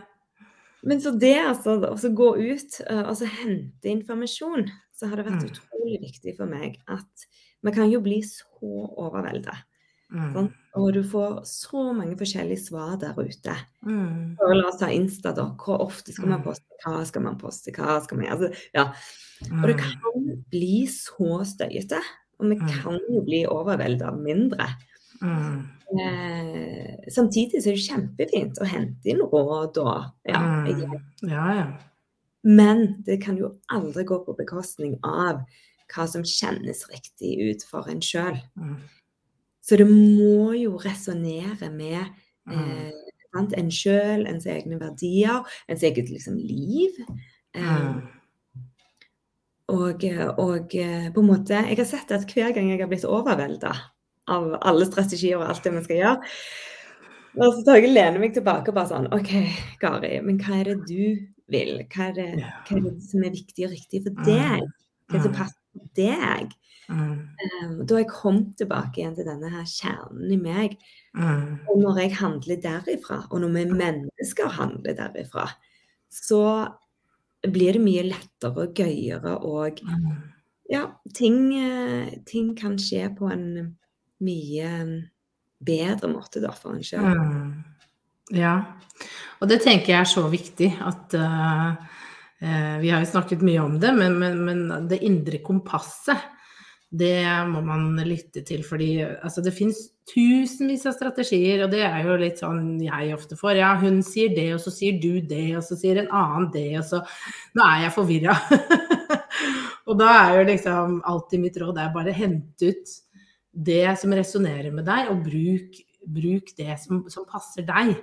Men 0.87 1.00
så 1.02 1.12
det 1.18 1.35
altså, 1.40 1.78
å 1.80 2.12
gå 2.14 2.28
ut 2.37 2.80
eh, 2.87 3.04
og 3.09 3.23
hente 3.40 3.90
informasjon, 3.90 4.68
så 4.97 5.09
har 5.11 5.16
det 5.21 5.26
vært 5.28 5.42
Mm. 5.42 5.50
utrolig 5.50 6.00
viktig 6.04 6.37
for 6.37 6.47
meg 6.47 6.76
at 6.88 7.26
vi 7.66 7.73
kan 7.76 7.90
jo 7.90 8.00
bli 8.04 8.20
så 8.23 8.44
overveldet. 8.96 9.56
Mm. 10.12 10.49
Og 10.78 10.92
du 10.94 11.00
får 11.02 11.40
så 11.50 11.80
mange 11.96 12.14
forskjellige 12.16 12.61
svar 12.68 12.92
der 13.00 13.16
ute. 13.18 13.54
Mm. 13.85 14.37
Og 14.38 14.52
la 14.54 14.68
oss 14.68 14.78
ta 14.78 14.87
Insta, 14.94 15.32
da. 15.35 15.49
Hvor 15.58 15.80
ofte 15.82 16.12
skal 16.14 16.28
man 16.30 16.40
Mm. 16.40 16.44
poste? 16.44 16.64
Hva 16.85 17.04
skal 17.08 17.23
man 17.23 17.38
poste? 17.40 17.73
Hva 17.75 17.96
skal 18.04 18.18
man 18.18 18.26
altså, 18.30 18.52
ja. 18.75 18.85
Og 19.50 19.66
det 19.66 19.76
Mm. 19.76 19.82
kan 19.82 20.44
bli 20.50 20.87
så 20.87 21.42
støyete. 21.44 21.99
Og 22.38 22.50
vi 22.50 22.56
Mm. 22.56 22.68
kan 22.68 23.00
jo 23.11 23.20
bli 23.25 23.44
overveldet 23.46 24.02
av 24.06 24.18
mindre. 24.20 24.66
Mm. 25.23 25.66
Eh, 25.99 26.96
samtidig 27.11 27.62
så 27.62 27.70
er 27.70 27.76
det 27.76 27.88
kjempefint 27.88 28.58
å 28.61 28.66
hente 28.66 29.06
inn 29.06 29.20
råd 29.23 29.78
og 29.78 30.04
ja. 30.28 30.66
Ja, 31.23 31.54
ja. 31.54 31.66
Men 32.44 33.02
det 33.04 33.23
kan 33.23 33.37
jo 33.37 33.56
aldri 33.73 34.04
gå 34.04 34.25
på 34.26 34.37
bekostning 34.37 34.99
av 35.02 35.40
hva 35.94 36.06
som 36.10 36.22
kjennes 36.26 36.84
riktig 36.90 37.34
ut 37.50 37.64
for 37.70 37.88
en 37.90 38.00
sjøl. 38.02 38.38
Mm. 38.58 38.76
Så 39.66 39.76
det 39.80 39.86
må 39.90 40.52
jo 40.58 40.76
resonnere 40.78 41.70
med 41.74 42.04
Mm. 42.46 42.60
eh, 42.60 42.92
en 43.58 43.70
sjøl, 43.74 44.26
ens 44.30 44.46
egne 44.46 44.78
verdier, 44.80 45.42
ens 45.68 45.82
eget 45.82 46.08
liksom, 46.10 46.36
liv. 46.38 46.90
Eh, 47.54 47.62
Mm. 47.62 48.02
og, 49.68 50.04
og 50.38 50.74
eh, 50.78 51.08
på 51.12 51.20
en 51.20 51.26
måte 51.26 51.58
Jeg 51.66 51.76
har 51.80 51.84
sett 51.90 52.12
at 52.14 52.26
hver 52.30 52.52
gang 52.54 52.70
jeg 52.70 52.80
har 52.80 52.86
blitt 52.88 53.04
overvelda 53.04 53.72
av 54.28 54.52
alle 54.62 54.86
strategier 54.86 55.38
og 55.40 55.48
alt 55.48 55.64
det 55.64 55.72
vi 55.74 55.82
skal 55.84 55.96
gjøre, 55.96 56.30
og 57.36 57.52
så 57.54 57.64
tar 57.66 57.76
jeg 57.82 57.90
lener 57.92 58.18
meg 58.22 58.32
tilbake 58.34 58.70
og 58.70 58.74
bare 58.78 58.88
sånn 58.90 59.10
OK, 59.14 59.32
Gari, 59.82 60.20
men 60.22 60.38
hva 60.38 60.60
er 60.60 60.64
det 60.70 60.78
du 60.86 61.26
vil? 61.52 61.82
Hva 61.92 62.08
er 62.08 62.12
det, 62.16 62.28
hva 62.66 62.76
er 62.78 62.80
det 62.88 62.94
som 63.06 63.22
er 63.26 63.30
viktig 63.34 63.66
og 63.68 63.74
riktig 63.74 64.02
for 64.06 64.22
deg? 64.24 64.62
Hva 65.10 65.18
er 65.18 65.18
det 65.18 65.22
som 65.22 65.32
Mm. 65.34 65.38
Deg? 65.99 66.54
Mm. 66.87 67.85
Da 67.87 67.99
jeg 67.99 68.09
kom 68.12 68.42
tilbake 68.59 69.00
igjen 69.00 69.16
til 69.16 69.26
denne 69.26 69.50
her 69.50 69.66
kjernen 69.66 70.33
i 70.33 70.38
meg. 70.38 70.76
Mm. 71.18 71.66
Og 71.66 71.80
når 71.83 72.02
jeg 72.04 72.16
handler 72.21 72.61
derifra, 72.62 73.23
og 73.30 73.42
når 73.42 73.54
vi 73.56 73.64
mennesker 73.73 74.52
handler 74.59 74.99
derifra, 74.99 75.49
så 76.12 76.42
blir 77.47 77.76
det 77.76 77.83
mye 77.83 78.06
lettere 78.06 78.66
og 78.68 78.75
gøyere, 78.75 79.37
og 79.45 79.83
Mm. 79.83 80.23
ja, 80.71 80.87
ting, 81.14 81.54
eh, 81.54 82.18
ting 82.26 82.54
kan 82.56 82.78
skje 82.78 83.14
på 83.16 83.30
en 83.33 83.76
mye 84.21 85.02
bedre 85.62 86.09
måte 86.09 86.40
da 86.40 86.50
for 86.50 86.75
en 86.75 86.83
sjøl. 86.83 87.02
Mm. 87.02 87.64
Ja. 88.30 88.64
Og 89.40 89.49
det 89.49 89.62
tenker 89.62 89.92
jeg 89.92 90.00
er 90.00 90.11
så 90.11 90.28
viktig 90.30 90.73
at 90.83 91.14
eh, 91.14 91.75
Vi 92.36 92.90
har 92.92 93.00
jo 93.00 93.08
snakket 93.08 93.40
mye 93.46 93.62
om 93.64 93.78
det, 93.80 93.92
men, 93.96 94.18
men, 94.20 94.40
men 94.44 94.88
det 94.90 94.98
indre 95.06 95.38
kompasset, 95.44 96.20
det 96.90 97.24
må 97.48 97.62
man 97.64 97.94
lytte 98.06 98.42
til. 98.46 98.62
Fordi 98.66 98.90
altså, 99.02 99.42
det 99.44 99.54
finnes 99.56 99.78
tusenvis 100.06 100.86
av 100.86 100.94
strategier, 100.96 101.64
og 101.64 101.72
det 101.72 101.82
er 101.86 102.04
jo 102.06 102.18
litt 102.20 102.42
sånn 102.42 102.76
jeg 102.84 103.14
ofte 103.16 103.38
får. 103.38 103.56
Ja, 103.58 103.72
hun 103.80 104.02
sier 104.06 104.34
det, 104.36 104.48
og 104.54 104.62
så 104.62 104.72
sier 104.74 105.00
du 105.02 105.18
det, 105.20 105.48
og 105.58 105.64
så 105.66 105.78
sier 105.78 106.02
en 106.02 106.12
annen 106.14 106.50
det, 106.54 106.68
og 106.80 106.86
så 106.86 107.02
Nå 107.56 107.64
er 107.64 107.86
jeg 107.86 107.96
forvirra. 107.96 108.36
og 109.88 109.98
da 109.98 110.12
er 110.20 110.36
jo 110.38 110.46
liksom 110.52 111.00
alltid 111.08 111.42
mitt 111.42 111.58
råd 111.62 111.82
er 111.82 111.92
bare 111.94 112.14
hente 112.16 112.70
ut 112.70 112.94
det 113.66 113.96
som 113.96 114.12
resonnerer 114.12 114.72
med 114.74 114.86
deg, 114.86 115.10
og 115.10 115.24
bruk, 115.24 115.82
bruk 116.12 116.54
det 116.58 116.76
som, 116.82 117.06
som 117.12 117.26
passer 117.28 117.64
deg. 117.66 117.96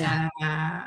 Eh, 0.00 0.78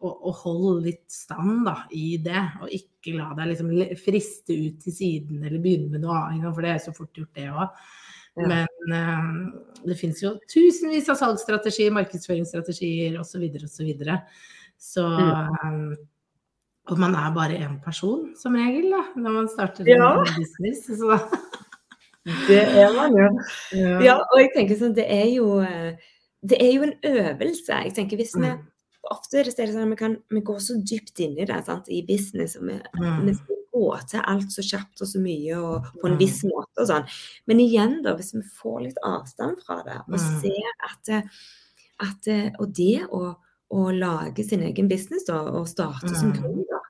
og, 0.00 0.12
og 0.30 0.34
hold 0.44 0.82
litt 0.84 1.04
stand 1.10 1.64
da, 1.66 1.76
i 1.90 2.16
det, 2.22 2.42
og 2.62 2.70
ikke 2.74 3.16
la 3.16 3.32
deg 3.38 3.50
liksom 3.52 3.70
friste 3.98 4.54
ut 4.54 4.76
til 4.84 4.94
siden 4.94 5.40
eller 5.42 5.58
begynne 5.62 5.90
med 5.90 6.04
noe 6.04 6.18
annet, 6.28 6.52
for 6.54 6.62
det 6.62 6.74
er 6.74 6.84
så 6.84 6.94
fort 6.94 7.18
gjort 7.18 7.34
det 7.34 7.48
òg. 7.50 7.64
Ja. 8.38 8.46
Men 8.46 8.94
eh, 8.94 9.80
det 9.88 9.96
finnes 9.98 10.20
jo 10.22 10.36
tusenvis 10.52 11.08
av 11.10 11.18
salgsstrategier, 11.18 11.90
markedsføringsstrategier 11.96 13.18
osv. 13.18 13.42
osv. 13.50 13.66
Så, 13.74 13.86
videre. 13.88 14.20
så 14.78 15.06
um, 15.08 15.96
Og 16.88 17.00
man 17.02 17.16
er 17.18 17.34
bare 17.34 17.58
én 17.58 17.74
person 17.82 18.28
som 18.38 18.54
regel 18.54 18.92
da, 18.94 19.02
når 19.18 19.34
man 19.40 19.50
starter 19.50 19.88
Ja. 19.90 20.12
en 20.22 20.30
business. 20.38 20.86
Så, 20.86 21.18
Det 22.46 22.60
er 22.62 22.94
man 22.94 23.16
jo. 23.16 23.28
ja. 23.74 23.98
Ja, 24.04 24.16
og 24.22 24.38
jeg 24.42 24.52
tenker 24.54 24.78
sånn, 24.78 24.94
det 24.94 25.06
er 25.10 25.26
jo 25.32 25.58
eh, 25.64 25.96
Det 26.44 26.58
er 26.62 26.72
jo 26.76 26.82
en 26.86 26.94
øvelse. 27.02 27.82
Jeg 27.88 27.94
tenker 27.96 28.20
hvis 28.20 28.36
vi 28.38 28.52
Ofte 29.10 29.38
er 29.40 29.44
det 29.44 29.54
sånn 29.56 29.82
at 29.86 29.88
vi, 29.90 29.96
kan, 29.96 30.16
vi 30.30 30.40
går 30.44 30.58
så 30.60 30.74
dypt 30.84 31.20
inn 31.24 31.38
i 31.38 31.44
det 31.48 31.64
sant, 31.64 31.86
i 31.88 32.02
business, 32.06 32.56
og 32.56 32.66
vi, 32.68 32.78
Mm. 33.00 33.24
vi 33.26 33.34
skal 33.34 33.56
gå 33.72 34.08
til 34.10 34.20
alt 34.24 34.50
så 34.52 34.62
kjapt 34.62 35.00
og 35.00 35.08
så 35.08 35.20
mye 35.22 35.56
og 35.56 35.84
på 36.00 36.06
en 36.08 36.12
Mm. 36.16 36.18
viss 36.18 36.42
måte 36.44 36.78
og 36.82 36.86
sånn. 36.88 37.06
Men 37.46 37.60
igjen, 37.60 38.02
da, 38.02 38.14
hvis 38.16 38.34
vi 38.34 38.42
får 38.42 38.82
litt 38.82 38.98
avstand 39.04 39.62
fra 39.64 39.82
det 39.84 39.96
og 40.08 40.18
Mm. 40.18 40.40
ser 40.40 40.72
at, 40.90 41.24
at 42.00 42.28
Og 42.60 42.72
det 42.74 43.06
å, 43.10 43.36
å 43.70 43.90
lage 43.98 44.44
sin 44.44 44.60
egen 44.62 44.88
business 44.88 45.24
da, 45.26 45.40
og 45.40 45.66
starte 45.68 46.14
som 46.14 46.32
Mm. 46.32 46.38
gründer, 46.42 46.80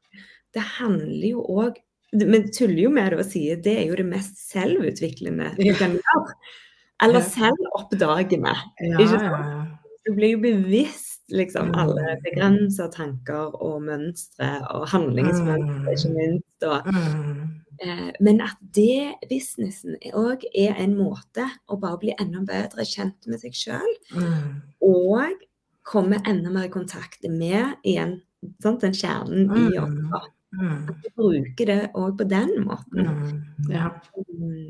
det 0.55 0.63
handler 0.63 1.29
jo 1.29 1.43
òg 1.49 1.77
Vi 2.11 2.41
tuller 2.51 2.83
jo 2.83 2.89
med 2.91 3.11
det 3.13 3.19
og 3.19 3.27
sier 3.27 3.57
det 3.63 3.77
er 3.79 3.87
jo 3.89 3.95
det 3.97 4.07
mest 4.07 4.35
selvutviklende 4.51 5.55
du 5.59 5.75
kan 5.75 5.91
gjøre. 5.93 6.33
Eller 7.03 7.21
Ja. 7.21 7.27
selvoppdagende. 7.29 8.55
Ja, 8.81 8.99
Ikke 8.99 9.21
ja, 9.21 9.31
ja. 9.31 9.67
Du 10.07 10.15
blir 10.15 10.31
jo 10.33 10.39
bevisst 10.39 11.08
liksom 11.31 11.75
alle 11.75 12.17
begrensa 12.25 12.89
tanker 12.93 13.55
og 13.63 13.83
mønstre 13.83 14.49
og 14.75 14.87
handlingsmønstre, 14.89 15.93
ikke 15.93 16.09
Mm. 16.09 16.17
minst. 16.17 16.63
Og, 16.63 16.87
Mm. 16.87 17.49
eh, 17.83 18.13
men 18.21 18.41
at 18.41 18.57
det 18.75 19.15
businessen 19.29 19.97
òg 20.15 20.45
er 20.55 20.75
en 20.79 20.97
måte 20.97 21.45
å 21.69 21.81
bare 21.81 21.99
bli 21.99 22.15
enda 22.19 22.41
bedre 22.41 22.85
kjent 22.85 23.27
med 23.27 23.41
seg 23.41 23.53
sjøl, 23.53 23.95
Mm. 24.15 24.63
og 24.83 25.25
komme 25.85 26.21
enda 26.27 26.51
mer 26.51 26.65
i 26.65 26.69
kontakt 26.69 27.29
med 27.29 27.77
igjen 27.85 28.21
sant, 28.63 28.81
den 28.81 28.93
kjernen 28.93 29.51
i 29.73 29.79
oss. 29.79 30.23
Mm. 30.55 30.89
At 30.89 30.95
du 31.03 31.09
bruker 31.17 31.67
det 31.67 31.91
òg 31.95 32.17
på 32.19 32.29
den 32.29 32.65
måten. 32.65 33.45
Ja. 33.69 33.91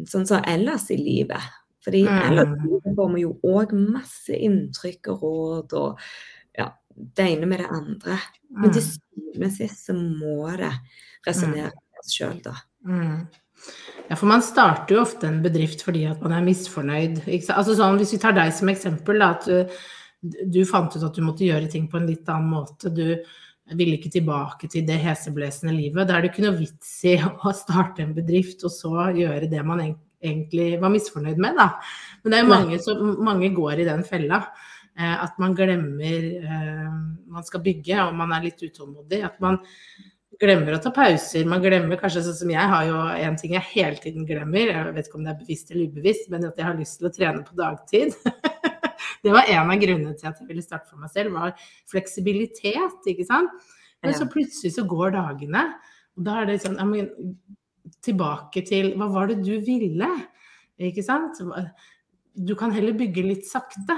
Sånn 0.05 0.27
som 0.27 0.43
ellers 0.45 0.91
i 0.91 0.97
livet. 0.97 1.41
Fordi 1.85 2.05
ellers 2.07 2.49
får 2.97 3.15
vi 3.15 3.21
jo 3.23 3.39
òg 3.45 3.73
masse 3.73 4.31
inntrykk 4.35 5.09
og 5.09 5.21
råd 5.23 5.73
og 5.73 5.99
det 6.99 7.27
ene 7.35 7.49
med 7.49 7.63
det 7.63 7.69
andre. 7.71 8.19
Men 8.51 8.73
til 8.73 8.83
Mm. 8.83 8.89
syvende 8.95 9.47
og 9.47 9.57
sist 9.57 9.87
så 9.87 9.95
må 9.95 10.57
det 10.57 10.73
resonnere 11.27 11.71
med 11.73 12.01
oss 12.03 12.15
sjøl, 12.15 12.43
da. 12.43 12.55
Mm. 12.87 13.27
Ja, 14.09 14.17
for 14.17 14.27
man 14.31 14.43
starter 14.43 14.95
jo 14.95 15.03
ofte 15.03 15.29
en 15.29 15.43
bedrift 15.43 15.83
fordi 15.85 16.07
at 16.09 16.23
man 16.23 16.33
er 16.33 16.47
misfornøyd. 16.47 17.25
Altså 17.53 17.75
sånn, 17.77 17.99
hvis 18.01 18.15
vi 18.15 18.23
tar 18.23 18.33
deg 18.33 18.53
som 18.57 18.71
eksempel, 18.73 19.19
da, 19.21 19.35
at 19.37 19.45
du, 19.45 20.39
du 20.49 20.65
fant 20.65 20.95
ut 20.95 21.05
at 21.05 21.15
du 21.15 21.23
måtte 21.27 21.45
gjøre 21.47 21.69
ting 21.71 21.89
på 21.91 21.99
en 22.01 22.09
litt 22.09 22.29
annen 22.29 22.49
måte. 22.55 22.91
Du 22.95 23.19
ville 23.77 23.99
ikke 23.99 24.13
tilbake 24.15 24.71
til 24.73 24.87
det 24.89 24.97
heseblesende 25.03 25.75
livet. 25.77 26.09
Da 26.09 26.17
er 26.17 26.25
det 26.25 26.33
ikke 26.33 26.47
noe 26.47 26.57
vits 26.57 26.95
i 27.05 27.19
å 27.47 27.53
starte 27.53 28.07
en 28.07 28.15
bedrift 28.17 28.65
og 28.65 28.73
så 28.73 29.11
gjøre 29.19 29.51
det 29.51 29.65
man 29.67 29.85
egentlig 29.85 30.81
var 30.81 30.91
misfornøyd 30.91 31.39
med, 31.39 31.59
da. 31.59 31.69
Men 32.23 32.33
det 32.33 32.39
er 32.39 32.47
jo 32.47 32.51
mange, 32.55 32.81
som, 32.83 33.13
mange 33.27 33.53
går 33.55 33.83
i 33.83 33.87
den 33.87 34.03
fella. 34.07 34.41
Eh, 34.99 35.25
at 35.25 35.37
man 35.39 35.55
glemmer 35.55 36.25
eh, 36.43 36.87
Man 37.31 37.45
skal 37.47 37.63
bygge, 37.63 38.01
og 38.03 38.17
man 38.19 38.33
er 38.35 38.49
litt 38.49 38.63
utålmodig. 38.65 39.21
At 39.27 39.37
man 39.45 39.61
glemmer 40.39 40.75
å 40.75 40.81
ta 40.83 40.91
pauser. 40.95 41.47
Man 41.51 41.63
glemmer 41.63 41.99
kanskje 42.01 42.25
sånn 42.27 42.39
som 42.41 42.51
jeg 42.53 42.73
har 42.73 42.87
jo 42.89 42.99
en 43.29 43.39
ting 43.39 43.55
jeg 43.55 43.71
hele 43.73 43.99
tiden 44.03 44.27
glemmer, 44.27 44.71
jeg 44.71 44.95
vet 44.95 45.09
ikke 45.09 45.19
om 45.19 45.27
det 45.27 45.33
er 45.33 45.41
bevisst 45.41 45.73
eller 45.73 45.91
ubevisst, 45.91 46.29
men 46.31 46.47
at 46.47 46.61
jeg 46.61 46.67
har 46.67 46.79
lyst 46.79 47.01
til 47.01 47.09
å 47.09 47.13
trene 47.15 47.43
på 47.47 47.57
dagtid. 47.59 48.15
det 49.25 49.35
var 49.35 49.51
en 49.51 49.73
av 49.75 49.83
grunnene 49.83 50.15
til 50.19 50.31
at 50.31 50.39
jeg 50.39 50.51
ville 50.51 50.63
starte 50.63 50.91
for 50.91 51.03
meg 51.03 51.11
selv, 51.15 51.35
var 51.35 51.57
fleksibilitet, 51.91 53.11
ikke 53.11 53.27
sant. 53.27 53.71
Men 54.05 54.15
så 54.15 54.29
plutselig 54.31 54.77
så 54.77 54.87
går 54.87 55.17
dagene, 55.17 55.65
og 56.19 56.27
da 56.27 56.37
er 56.41 56.53
det 56.53 56.61
sånn, 56.63 56.79
må 56.87 57.03
tilbake 58.05 58.63
til, 58.69 58.93
hva 59.01 59.09
var 59.11 59.33
det 59.33 59.41
du 59.43 59.57
ville? 59.65 60.11
Ikke 60.79 61.03
sant? 61.03 61.41
Du 62.39 62.55
kan 62.59 62.71
heller 62.71 62.95
bygge 62.95 63.27
litt 63.27 63.49
sakte. 63.49 63.97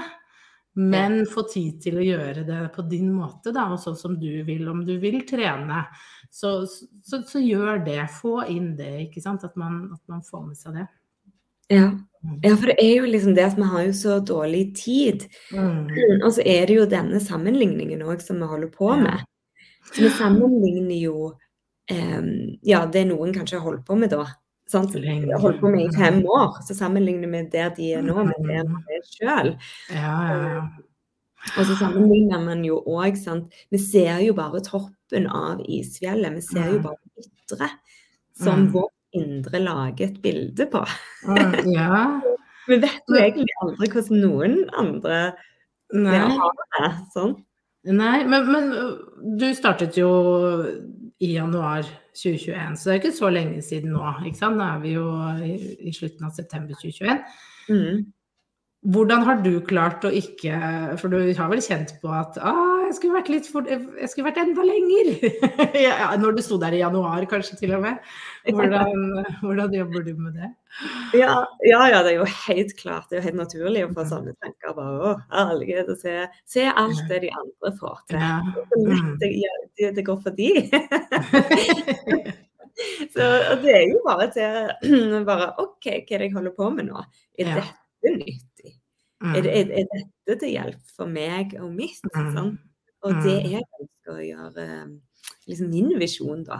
Men 0.73 1.25
få 1.27 1.43
tid 1.51 1.81
til 1.83 1.97
å 1.99 2.05
gjøre 2.05 2.45
det 2.47 2.61
på 2.75 2.85
din 2.87 3.09
måte, 3.11 3.51
da, 3.51 3.65
og 3.73 3.81
sånn 3.83 3.97
som 3.99 4.13
du 4.19 4.29
vil. 4.47 4.63
Om 4.71 4.85
du 4.87 4.93
vil 5.01 5.19
trene, 5.27 5.83
så, 6.31 6.61
så, 7.03 7.19
så 7.27 7.41
gjør 7.43 7.83
det. 7.83 7.99
Få 8.21 8.37
inn 8.47 8.71
det, 8.79 8.93
ikke 9.09 9.23
sant. 9.23 9.43
At 9.47 9.57
man, 9.59 9.83
at 9.91 10.01
man 10.11 10.23
får 10.23 10.45
med 10.47 10.59
seg 10.59 10.79
det. 10.79 10.87
Ja. 11.71 11.89
Mm. 12.23 12.39
ja. 12.43 12.55
for 12.55 12.69
det 12.69 12.77
er 12.83 12.95
jo 12.99 13.09
liksom 13.09 13.35
det 13.35 13.45
at 13.47 13.57
vi 13.57 13.67
har 13.73 13.83
jo 13.87 13.93
så 13.99 14.17
dårlig 14.31 14.63
tid. 14.79 15.27
Mm. 15.51 16.21
Og 16.21 16.31
så 16.37 16.45
er 16.45 16.67
det 16.69 16.79
jo 16.79 16.89
denne 16.89 17.19
sammenligningen 17.23 18.03
òg 18.07 18.23
som 18.23 18.39
vi 18.39 18.49
holder 18.51 18.71
på 18.75 18.93
med. 19.01 19.27
Så 19.91 20.05
vi 20.05 20.11
sammenligner 20.15 20.99
jo 21.01 21.31
um, 21.33 22.31
Ja, 22.63 22.85
det 22.87 23.07
noen 23.09 23.33
kanskje 23.35 23.59
har 23.59 23.65
holdt 23.65 23.83
på 23.87 23.97
med 23.99 24.13
da. 24.13 24.27
Sant? 24.71 24.95
Holdt 24.95 25.59
på 25.59 25.71
med 25.73 25.89
i 25.89 25.97
fem 25.97 26.21
år. 26.23 26.61
Så 26.67 26.77
sammenligner 26.77 27.31
vi 27.33 27.43
der 27.51 27.73
de 27.75 27.91
er 27.97 28.05
nå, 28.05 28.15
med 28.29 28.47
der 28.47 28.69
vi 28.69 28.97
er 28.97 29.03
sjøl. 29.09 29.51
Ja, 29.91 30.15
ja, 30.31 30.39
ja. 30.55 30.63
Og 31.57 31.65
så 31.65 31.75
sammenligner 31.75 32.41
man 32.43 32.61
jo 32.65 32.77
òg, 32.85 33.17
sant. 33.19 33.53
Vi 33.73 33.79
ser 33.81 34.21
jo 34.23 34.35
bare 34.37 34.61
toppen 34.63 35.27
av 35.27 35.63
isfjellet. 35.65 36.37
Vi 36.37 36.43
ser 36.45 36.75
jo 36.75 36.81
bare 36.85 37.01
det 37.17 37.27
ytre 37.27 37.71
som 38.37 38.67
mm. 38.67 38.73
vårt 38.75 39.17
indre 39.17 39.59
lager 39.59 40.07
et 40.07 40.21
bilde 40.23 40.67
på. 40.71 40.85
ja. 41.75 42.03
vi 42.69 42.77
vet 42.79 43.09
jo 43.09 43.17
egentlig 43.17 43.55
aldri 43.63 43.89
hvordan 43.91 44.21
noen 44.23 44.59
andre 44.77 45.21
har 45.91 46.59
det. 46.77 46.91
Sånn. 47.15 47.35
Nei, 47.89 48.21
men, 48.29 48.45
men, 48.53 48.69
du 49.41 49.47
startet 49.57 49.97
jo 49.97 50.11
i 51.21 51.33
januar 51.33 51.87
2021, 52.15 52.77
så 52.77 52.89
det 52.89 52.93
er 52.93 53.01
ikke 53.01 53.17
så 53.17 53.29
lenge 53.31 53.61
siden 53.65 53.93
nå. 53.95 54.01
ikke 54.25 54.39
sant? 54.39 54.59
Nå 54.59 54.65
er 54.67 54.81
vi 54.83 54.95
jo 54.97 55.05
i, 55.45 55.53
i 55.87 55.93
slutten 55.95 56.27
av 56.27 56.35
september 56.35 56.75
2021. 56.81 57.21
Mm. 57.71 58.01
Hvordan 58.91 59.25
har 59.27 59.41
du 59.45 59.51
klart 59.61 60.05
å 60.07 60.09
ikke 60.09 60.55
For 60.97 61.13
du 61.13 61.19
har 61.37 61.49
vel 61.51 61.61
kjent 61.61 61.93
på 62.01 62.09
at 62.17 62.39
ah, 62.41 62.80
jeg 62.91 62.97
skulle 62.97 63.15
vært 63.15 63.29
litt 63.31 63.47
for, 63.47 63.67
jeg 63.67 64.09
skulle 64.11 64.27
vært 64.27 64.41
enda 64.43 64.65
lenger. 64.67 65.11
ja, 65.85 66.11
når 66.19 66.35
du 66.35 66.41
sto 66.43 66.57
der 66.59 66.75
i 66.75 66.81
januar, 66.81 67.23
kanskje 67.31 67.57
til 67.61 67.75
og 67.77 67.85
med. 67.85 68.01
Hvordan, 68.49 68.91
hvordan 69.45 69.77
jobber 69.77 70.03
du 70.05 70.11
med 70.19 70.35
det? 70.35 70.49
Ja, 71.15 71.41
ja, 71.67 71.79
ja, 71.91 72.01
det 72.03 72.13
er 72.13 72.17
jo 72.19 72.27
helt 72.49 72.75
klart. 72.79 73.07
Det 73.09 73.17
er 73.17 73.21
jo 73.21 73.27
helt 73.29 73.39
naturlig 73.39 73.85
å 73.85 73.91
få 73.95 74.05
sånne 74.11 74.35
tanker. 74.43 74.75
bare, 74.75 74.93
å, 74.99 75.15
herlighet, 75.31 75.91
se, 76.01 76.17
se, 76.49 76.67
alt 76.67 77.01
det 77.11 77.23
de 77.25 77.31
andre 77.41 77.73
får 77.79 77.97
til. 78.11 78.19
Ja. 78.19 78.37
Mm. 78.75 79.11
Det, 79.21 79.31
det, 79.79 79.91
det 79.97 80.05
går 80.07 80.21
for 80.25 80.35
de. 80.35 80.51
Så 83.11 83.25
det 83.61 83.73
er 83.75 83.87
jo 83.91 83.99
bare 84.05 84.27
til 84.33 85.23
bare 85.29 85.51
OK, 85.61 85.85
hva 85.85 85.95
er 85.99 86.23
det 86.23 86.29
jeg 86.29 86.35
holder 86.37 86.55
på 86.57 86.69
med 86.75 86.87
nå? 86.89 87.03
Er 87.39 87.55
dette 87.59 88.15
nyttig? 88.15 88.75
Mm. 89.21 89.35
Er, 89.37 89.47
er, 89.53 89.71
er, 89.83 89.89
dette 90.25 90.39
til 90.41 90.55
hjelp 90.55 90.93
for 90.95 91.11
meg 91.11 91.53
og 91.61 91.69
mitt? 91.75 92.01
Sånn? 92.09 92.55
Og 93.01 93.23
det 93.25 93.37
er 93.39 93.55
jeg 93.57 93.67
ønsker 93.79 94.13
å 94.13 94.25
gjøre 94.25 94.67
liksom 95.49 95.71
min 95.71 95.95
visjon, 95.99 96.43
da. 96.47 96.59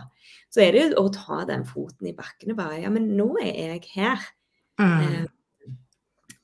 Så 0.52 0.64
er 0.64 0.74
det 0.74 0.82
jo 0.84 1.04
å 1.06 1.14
ta 1.14 1.44
den 1.50 1.64
foten 1.70 2.10
i 2.10 2.16
bakken 2.18 2.54
og 2.54 2.60
bare 2.60 2.82
Ja, 2.82 2.90
men 2.94 3.12
nå 3.18 3.30
er 3.44 3.76
jeg 3.76 3.86
her. 3.94 4.26
Mm. 4.82 4.98
Eh, 5.06 5.70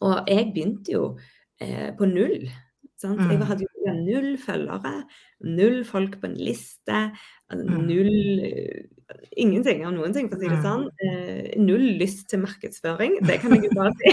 og 0.05 0.29
jeg 0.29 0.51
begynte 0.53 0.93
jo 0.93 1.03
eh, 1.63 1.89
på 1.97 2.09
null. 2.09 2.47
Sant? 2.97 3.21
Jeg 3.29 3.45
hadde 3.45 3.65
jo 3.65 3.93
null 3.93 4.31
følgere, 4.41 5.03
null 5.45 5.83
folk 5.85 6.15
på 6.21 6.29
en 6.31 6.37
liste, 6.37 7.01
null 7.53 8.41
uh, 8.41 8.79
Ingenting 9.37 9.83
av 9.85 9.93
noen 9.93 10.15
ting, 10.15 10.27
for 10.31 10.35
å 10.35 10.41
si 10.41 10.49
det 10.49 10.57
sånn. 10.63 10.87
Uh, 10.97 11.45
null 11.61 11.85
lyst 12.01 12.25
til 12.31 12.41
markedsføring. 12.41 13.19
Det 13.27 13.37
kan 13.43 13.53
jeg 13.53 13.69
jo 13.69 13.77
bare 13.77 13.93
si. 14.01 14.09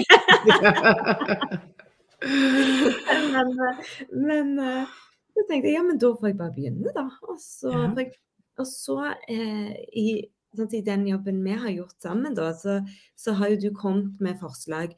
men, 3.32 3.48
men 4.28 4.52
eh, 4.62 4.92
så 5.34 5.42
tenkte 5.48 5.70
jeg 5.70 5.78
ja, 5.78 5.82
men 5.86 5.98
da 6.00 6.12
får 6.14 6.30
jeg 6.30 6.38
bare 6.38 6.54
begynne, 6.54 6.94
da. 6.94 7.08
Og 7.26 7.40
så, 7.42 7.72
jeg, 7.98 8.14
og 8.60 8.70
så 8.70 9.00
eh, 9.30 9.74
i, 9.98 10.06
sånn, 10.54 10.70
i, 10.70 10.84
den 10.86 11.08
jobben 11.10 11.42
vi 11.44 11.58
har 11.58 11.74
gjort 11.74 11.98
sammen, 12.02 12.36
da, 12.38 12.52
så, 12.58 12.78
så 13.18 13.34
har 13.40 13.54
jo 13.54 13.60
du 13.66 13.68
kommet 13.76 14.22
med 14.22 14.40
forslag. 14.42 14.94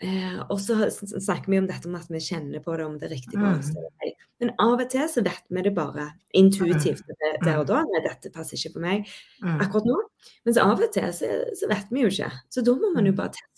Eh, 0.00 0.38
og 0.48 0.58
så 0.62 0.88
snakker 0.90 1.50
vi 1.52 1.60
om 1.60 1.68
dette 1.68 1.90
med 1.90 2.02
at 2.02 2.10
vi 2.10 2.22
kjenner 2.22 2.62
på 2.64 2.74
det, 2.78 2.86
om 2.86 2.96
det 2.98 3.08
er 3.08 3.14
riktig. 3.16 3.38
Mm. 3.38 4.14
Men 4.42 4.50
av 4.62 4.80
og 4.80 4.88
til 4.90 5.06
så 5.10 5.22
vet 5.22 5.44
vi 5.54 5.62
det 5.62 5.74
bare 5.76 6.08
intuitivt 6.38 7.06
mm. 7.06 7.44
der 7.44 7.60
og 7.60 7.68
da. 7.70 7.82
Nei, 7.86 8.02
dette 8.06 8.32
passer 8.34 8.58
ikke 8.58 8.78
på 8.78 8.84
meg 8.86 9.06
mm. 9.42 9.60
akkurat 9.62 9.86
nå. 9.90 9.98
Men 10.46 10.60
av 10.64 10.74
og 10.78 10.94
til 10.94 11.10
så, 11.14 11.30
så 11.58 11.70
vet 11.70 11.92
vi 11.94 12.06
jo 12.06 12.10
ikke. 12.14 12.30
Så 12.50 12.64
da 12.66 12.74
må 12.78 12.94
man 12.96 13.10
jo 13.10 13.14
bare 13.18 13.34
teste. 13.36 13.51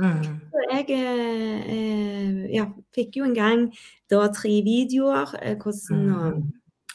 Mm. 0.00 0.40
Jeg 0.70 0.86
eh, 0.96 2.40
ja, 2.54 2.66
fikk 2.96 3.20
jo 3.20 3.26
en 3.28 3.36
gang 3.36 3.66
da 4.10 4.24
tre 4.32 4.60
videoer 4.64 5.34
eh, 5.42 5.56
hvordan 5.60 6.10
å 6.14 6.30
mm. 6.30 6.42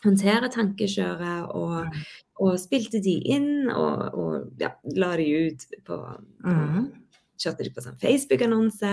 håndtere 0.08 0.52
tankekjøret, 0.54 1.52
og, 1.54 1.76
mm. 1.86 2.04
og, 2.42 2.54
spilte 2.62 3.02
de 3.04 3.16
inn 3.36 3.70
og, 3.70 4.06
og 4.18 4.62
ja, 4.62 4.74
la 4.98 5.14
de 5.22 5.30
ut 5.48 5.66
på, 5.86 5.98
på 5.98 6.54
mm. 6.60 6.86
Kjørte 7.36 7.66
de 7.68 7.72
på 7.76 7.84
sånn 7.84 7.98
Facebook-annonse. 8.00 8.92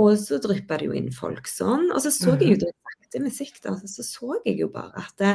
Og 0.00 0.14
så 0.20 0.36
dryppa 0.44 0.76
det 0.80 0.90
jo 0.90 0.96
inn 0.96 1.08
folk 1.12 1.48
sånn. 1.48 1.86
Og 1.92 2.02
så 2.04 2.12
så 2.12 2.34
jeg 2.36 2.54
jo 2.54 2.58
det 2.66 2.72
sakte 2.72 3.22
musikk, 3.24 3.58
altså, 3.64 3.88
Så 3.88 4.04
så 4.04 4.40
jeg 4.44 4.60
jo 4.60 4.68
bare 4.72 4.92
at, 5.00 5.14
det, 5.20 5.32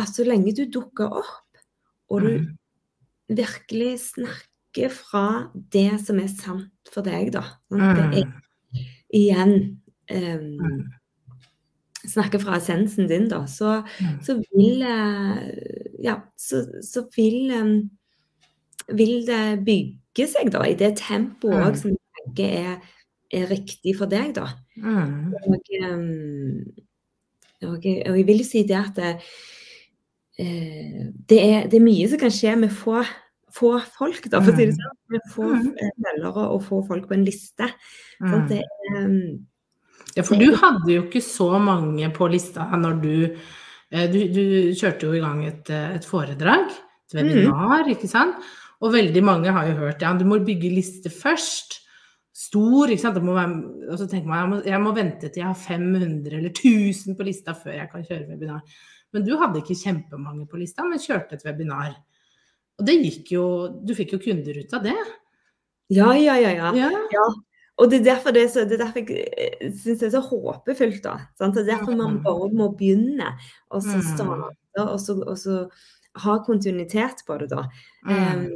at 0.00 0.12
så 0.12 0.24
lenge 0.28 0.52
du 0.56 0.64
dukker 0.68 1.08
opp, 1.20 1.62
og 2.12 2.24
du 2.24 2.32
virkelig 3.32 3.98
snakker 4.12 4.53
snakker 4.74 4.90
fra 4.90 5.50
det 5.72 6.00
som 6.04 6.18
er 6.18 6.28
sant 6.28 6.90
for 6.92 7.04
deg, 7.04 7.32
da. 7.32 7.44
Sånn, 7.70 7.94
det 7.94 8.04
er 8.04 8.26
mm. 8.26 8.84
igjen 9.14 9.54
um, 10.10 10.84
Snakker 12.04 12.38
fra 12.42 12.58
essensen 12.58 13.08
din, 13.08 13.30
da, 13.30 13.46
så, 13.46 13.82
mm. 13.82 14.18
så 14.22 14.36
vil 14.52 14.82
Ja, 16.04 16.18
så, 16.36 16.64
så 16.82 17.06
vil 17.16 17.50
um, 17.54 17.90
Vil 18.92 19.24
det 19.26 19.64
bygge 19.64 20.26
seg, 20.28 20.52
da, 20.52 20.66
i 20.68 20.76
det 20.76 20.98
tempoet 21.00 21.64
òg 21.64 21.78
som 21.80 21.94
du 21.94 22.00
tenker 22.20 22.58
er, 22.58 22.76
er, 23.32 23.48
riktig 23.48 23.96
for 23.96 24.06
deg, 24.06 24.34
da. 24.36 24.50
Mm. 24.76 25.32
Og, 25.32 25.72
um, 25.88 26.60
og, 27.64 27.78
og, 27.78 27.86
jeg 27.88 28.26
vil 28.28 28.42
jo 28.42 28.46
si 28.46 28.66
det 28.68 28.76
at 28.76 28.98
det, 28.98 29.14
uh, 30.42 31.00
det, 31.30 31.40
er, 31.40 31.66
det 31.70 31.80
er 31.80 31.86
mye 31.86 32.10
som 32.10 32.20
kan 32.20 32.34
skje 32.34 32.58
med 32.60 32.74
få 32.74 33.00
få 33.54 33.74
folk, 33.96 34.28
da, 34.30 34.40
for 34.42 34.52
å 34.52 34.56
si 34.56 34.66
det 34.66 34.74
mm. 34.74 34.78
sånn. 34.82 35.26
Få 35.32 35.48
følgere 35.54 36.46
og 36.46 36.62
få 36.66 36.80
folk 36.88 37.10
på 37.10 37.16
en 37.16 37.26
liste. 37.26 37.68
Sånn 38.18 38.48
det, 38.50 38.62
um, 38.96 39.18
ja, 40.14 40.22
for 40.22 40.38
du 40.38 40.54
hadde 40.58 40.90
jo 40.92 41.04
ikke 41.06 41.22
så 41.24 41.52
mange 41.62 42.08
på 42.14 42.28
lista 42.30 42.66
når 42.78 42.98
du 43.02 43.14
eh, 43.24 44.06
Du, 44.10 44.18
du 44.30 44.44
kjørte 44.76 45.08
jo 45.08 45.14
i 45.16 45.22
gang 45.22 45.40
et, 45.46 45.70
eh, 45.70 45.96
et 45.98 46.06
foredrag, 46.06 46.68
et 47.08 47.16
webinar, 47.18 47.82
mm. 47.86 47.94
ikke 47.96 48.10
sant. 48.10 48.38
Og 48.84 48.92
veldig 48.94 49.22
mange 49.24 49.54
har 49.54 49.70
jo 49.70 49.78
hørt 49.84 50.02
ja, 50.04 50.12
du 50.18 50.26
må 50.28 50.40
bygge 50.44 50.72
liste 50.72 51.12
først. 51.12 51.80
Stor, 52.34 52.90
ikke 52.90 53.04
sant. 53.04 53.20
Være, 53.22 53.46
og 53.88 54.00
så 54.00 54.08
tenker 54.10 54.30
man 54.30 54.42
jeg 54.42 54.50
må, 54.50 54.58
jeg 54.66 54.82
må 54.82 54.94
vente 54.96 55.30
til 55.30 55.44
jeg 55.44 55.50
har 55.50 55.60
500 55.60 56.38
eller 56.40 56.50
1000 56.50 57.14
på 57.18 57.26
lista 57.26 57.54
før 57.56 57.78
jeg 57.78 57.90
kan 57.92 58.06
kjøre 58.06 58.26
webinar. 58.32 58.82
Men 59.14 59.26
du 59.26 59.36
hadde 59.38 59.62
ikke 59.62 59.78
kjempemange 59.78 60.48
på 60.50 60.58
lista, 60.58 60.86
men 60.86 61.02
kjørte 61.02 61.38
et 61.38 61.46
webinar. 61.46 61.94
Og 62.80 62.86
det 62.88 62.94
gikk 62.98 63.34
jo 63.36 63.44
Du 63.86 63.94
fikk 63.94 64.16
jo 64.16 64.22
kunder 64.22 64.56
ut 64.58 64.72
av 64.76 64.86
det. 64.86 64.96
Ja, 65.92 66.12
ja, 66.16 66.38
ja. 66.40 66.54
ja. 66.56 66.72
ja. 66.78 66.90
ja. 67.12 67.26
Og 67.82 67.90
det 67.90 68.00
er 68.00 68.04
derfor, 68.12 68.34
det 68.34 68.44
er 68.44 68.50
så, 68.52 68.62
det 68.68 68.76
er 68.76 68.84
derfor 68.84 69.02
jeg 69.02 69.24
eh, 69.34 69.72
syns 69.74 69.98
det 69.98 70.06
er 70.06 70.12
så 70.14 70.22
håpefullt. 70.22 71.00
da. 71.02 71.16
Sant? 71.38 71.56
Det 71.56 71.64
er 71.64 71.72
derfor 71.72 71.96
man 71.98 72.20
bare 72.22 72.50
må 72.54 72.70
begynne, 72.78 73.32
og 73.74 73.82
så 73.82 73.98
mm. 73.98 74.04
starte, 74.12 74.84
og 74.84 75.00
så, 75.02 75.16
og 75.18 75.38
så 75.40 75.56
ha 76.22 76.36
kontinuitet 76.46 77.24
på 77.26 77.38
det, 77.40 77.50
da. 77.50 77.64
Um, 78.06 78.46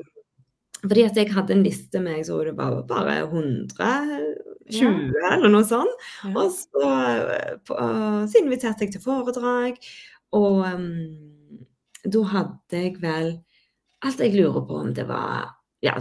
fordi 0.85 1.03
at 1.09 1.19
jeg 1.19 1.33
hadde 1.35 1.57
en 1.57 1.65
liste 1.67 1.99
med 1.99 2.21
jeg 2.21 2.29
så 2.29 2.39
det 2.47 2.55
var 2.55 2.77
bare 2.87 3.17
120 3.25 3.75
ja. 4.71 4.93
eller 5.33 5.51
noe 5.51 5.67
sånt. 5.67 6.07
Ja. 6.23 6.37
Og 6.39 6.55
så, 6.55 6.93
på, 7.67 7.75
så, 7.75 8.39
inviterte 8.39 8.87
jeg 8.87 8.95
til 8.95 9.03
foredrag, 9.03 9.83
og 10.39 10.63
um, 10.63 10.89
da 12.07 12.23
hadde 12.37 12.85
jeg 12.85 12.95
vel 13.03 13.35
Alt 14.07 14.23
jeg 14.23 14.37
lurer 14.37 14.65
på 14.67 14.79
om 14.79 14.91
det 14.95 15.05
var 15.09 15.55
ja, 15.83 15.97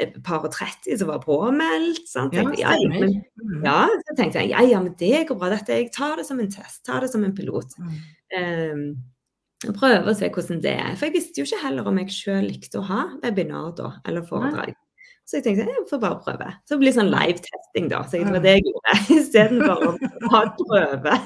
et 0.00 0.14
par 0.24 0.44
og 0.46 0.52
30 0.54 0.98
som 1.00 1.10
var 1.10 1.22
påmeldt. 1.24 2.04
Sant? 2.08 2.36
Ja, 2.36 2.44
ja, 2.58 2.74
men, 2.88 3.18
mm. 3.36 3.62
ja, 3.66 3.86
så 4.06 4.16
tenkte 4.18 4.42
jeg 4.42 4.52
ja, 4.54 4.62
ja, 4.68 4.82
men 4.84 4.94
det 5.00 5.24
går 5.28 5.38
bra. 5.38 5.50
Dette, 5.52 5.80
jeg 5.80 5.92
tar 5.94 6.16
det 6.20 6.26
som 6.28 6.40
en 6.42 6.52
test, 6.52 6.82
tar 6.88 7.04
det 7.04 7.10
som 7.12 7.24
en 7.26 7.34
pilot. 7.36 7.76
Mm. 7.80 7.96
Um, 8.38 8.84
prøve 9.78 10.10
å 10.10 10.16
se 10.18 10.30
hvordan 10.32 10.62
det 10.64 10.76
er. 10.78 10.94
For 10.96 11.08
jeg 11.08 11.16
visste 11.18 11.42
jo 11.42 11.48
ikke 11.48 11.64
heller 11.66 11.88
om 11.88 12.00
jeg 12.02 12.14
sjøl 12.14 12.48
likte 12.48 12.80
å 12.80 12.86
ha 12.88 13.04
webinar 13.22 13.74
da, 13.78 13.92
eller 14.08 14.26
foredrag. 14.26 14.74
Så 15.28 15.38
jeg 15.38 15.44
tenkte 15.46 15.64
jeg 15.70 15.86
får 15.88 16.00
bare 16.02 16.18
prøve. 16.24 16.48
Så 16.66 16.74
det 16.74 16.80
blir 16.82 16.94
sånn 16.96 17.12
live-testing, 17.12 17.86
da. 17.92 18.02
Så 18.04 18.18
det 18.20 18.34
var 18.34 18.42
det 18.44 18.56
jeg 18.56 18.66
gjorde. 18.66 18.96
Istedenfor 19.20 19.86
å 19.86 20.32
ha 20.34 20.42
prøve, 20.58 21.16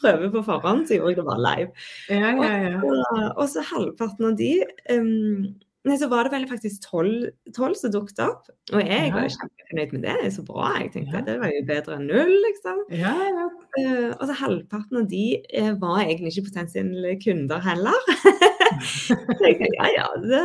prøve 0.00 0.30
på 0.36 0.42
forhånd, 0.46 0.86
så 0.88 0.98
gjorde 0.98 1.12
jeg 1.12 1.18
det 1.18 1.26
bare 1.28 1.44
live. 1.48 1.84
Ja, 2.08 2.30
ja, 2.38 2.54
ja. 2.62 2.80
Og, 2.80 3.04
og, 3.34 3.44
så 3.50 3.66
halvparten 3.68 4.30
av 4.30 4.38
de 4.38 4.52
um, 4.94 5.50
nei, 5.84 5.98
så 6.00 6.08
var 6.12 6.24
det 6.24 6.32
vel 6.36 6.46
faktisk 6.48 6.86
tolv 6.86 7.76
som 7.80 7.92
dukket 7.92 8.22
opp. 8.24 8.48
Og 8.72 8.80
jeg 8.80 9.12
var 9.12 9.28
kjempefornøyd 9.36 9.92
med 9.98 10.06
det. 10.06 10.16
Det 10.22 10.30
er 10.30 10.34
så 10.38 10.46
bra. 10.46 10.70
Jeg 10.78 10.94
tenkte 10.94 11.26
det 11.26 11.36
var 11.42 11.52
jo 11.52 11.68
bedre 11.68 11.98
enn 11.98 12.08
null, 12.08 12.34
liksom. 12.46 12.82
Ja, 12.96 13.14
ja. 13.18 13.46
Eh, 13.82 14.10
og 14.14 14.26
så 14.30 14.38
halvparten 14.40 15.02
av 15.02 15.10
de 15.10 15.26
uh, 15.58 15.72
var 15.82 16.04
egentlig 16.06 16.32
ikke 16.32 16.52
potensielle 16.52 17.16
kunder 17.26 17.66
heller. 17.66 18.12
så 19.04 19.18
jeg 19.18 19.58
tenkte, 19.58 19.74
ja, 19.82 19.90
ja, 19.98 20.10
det... 20.22 20.44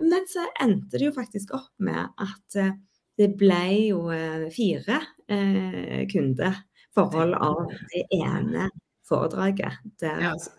Men 0.00 0.24
så 0.28 0.46
endte 0.62 0.98
det 0.98 1.10
jo 1.10 1.14
faktisk 1.16 1.52
opp 1.56 1.72
med 1.84 2.00
at 2.20 2.56
eh, 2.60 2.72
det 3.18 3.28
ble 3.38 3.62
jo 3.90 4.06
eh, 4.14 4.48
fire 4.52 5.02
eh, 5.28 6.02
kundeforhold 6.08 7.36
av 7.36 7.66
det 7.92 8.06
ene 8.16 8.70
foredraget. 9.08 9.78
Der, 10.00 10.24
ja 10.24 10.32
altså. 10.32 10.50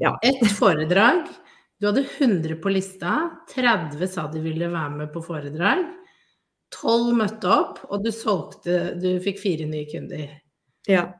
ja. 0.00 0.16
Ett 0.26 0.42
foredrag. 0.58 1.28
Du 1.78 1.88
hadde 1.88 2.04
100 2.18 2.58
på 2.62 2.74
lista. 2.74 3.30
30 3.54 4.06
sa 4.10 4.28
de 4.30 4.42
ville 4.42 4.70
være 4.70 4.96
med 4.98 5.12
på 5.14 5.22
foredrag. 5.24 5.84
12 6.72 7.16
møtte 7.18 7.50
opp, 7.52 7.82
og 7.92 8.00
du 8.00 8.08
solgte 8.14 8.94
Du 8.96 9.10
fikk 9.22 9.42
fire 9.42 9.66
nye 9.68 9.88
kunder. 9.90 10.38
ja. 10.88 11.10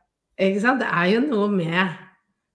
Ikke 0.41 0.63
sant? 0.63 0.81
Det 0.81 0.87
er 0.89 1.11
jo 1.11 1.19
noe 1.27 1.49
med 1.53 1.91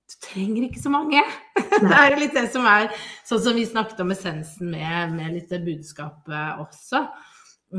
Du 0.08 0.14
trenger 0.24 0.64
ikke 0.64 0.80
så 0.80 0.90
mange. 0.92 1.20
Det 1.82 1.92
er 1.94 2.14
jo 2.14 2.20
litt 2.22 2.34
det 2.34 2.46
som 2.50 2.64
er 2.66 2.88
Sånn 3.28 3.42
som 3.44 3.56
vi 3.58 3.66
snakket 3.68 4.00
om 4.02 4.10
essensen 4.14 4.70
med, 4.72 5.12
med 5.14 5.34
litt 5.36 5.50
det 5.52 5.60
budskapet 5.66 6.62
også. 6.62 7.02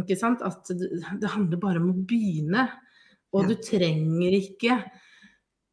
Ikke 0.04 0.18
sant? 0.20 0.44
At 0.46 0.70
det, 0.70 1.32
handler 1.34 1.58
bare 1.62 1.82
om 1.82 1.90
å 1.92 1.98
begynne. 2.08 2.68
Og 3.34 3.44
Ja. 3.44 3.50
du 3.50 3.56
trenger 3.66 4.36
ikke 4.38 4.78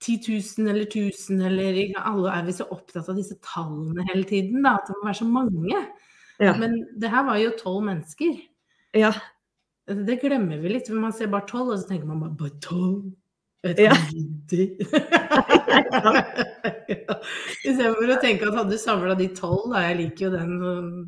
10 0.01 0.17
000 0.29 0.69
eller 0.73 0.87
1000 0.89 1.45
eller 1.45 1.79
Alle 2.01 2.33
er 2.39 2.49
vi 2.49 2.53
så 2.57 2.67
opptatt 2.73 3.09
av 3.09 3.17
disse 3.17 3.37
tallene 3.45 4.05
hele 4.11 4.25
tiden, 4.29 4.63
da. 4.65 4.75
At 4.81 4.89
det 4.89 4.97
må 4.99 5.09
være 5.11 5.21
så 5.21 5.29
mange. 5.29 5.85
Ja. 6.41 6.53
Men 6.61 6.83
det 7.01 7.13
her 7.13 7.25
var 7.29 7.39
jo 7.41 7.53
tolv 7.61 7.85
mennesker. 7.91 8.41
ja. 8.97 9.13
Det 9.87 10.17
glemmer 10.19 10.59
vi 10.59 10.69
litt. 10.73 10.89
for 10.89 10.99
Man 10.99 11.13
ser 11.15 11.29
bare 11.31 11.47
tolv, 11.47 11.69
og 11.71 11.79
så 11.79 11.87
tenker 11.93 12.09
man 12.11 12.35
bare 12.37 12.57
tolv. 12.65 13.13
Vet 13.67 13.79
Ja. 13.83 13.93
om. 13.93 13.99
Istedenfor 17.67 18.13
å 18.15 18.19
tenke 18.23 18.47
at 18.47 18.55
hadde 18.55 18.75
du 18.75 18.79
samla 18.81 19.17
de 19.19 19.27
tolv, 19.35 19.73
da 19.73 19.83
jeg 19.89 19.99
liker 20.01 20.29
jo 20.29 20.35
den, 20.35 20.53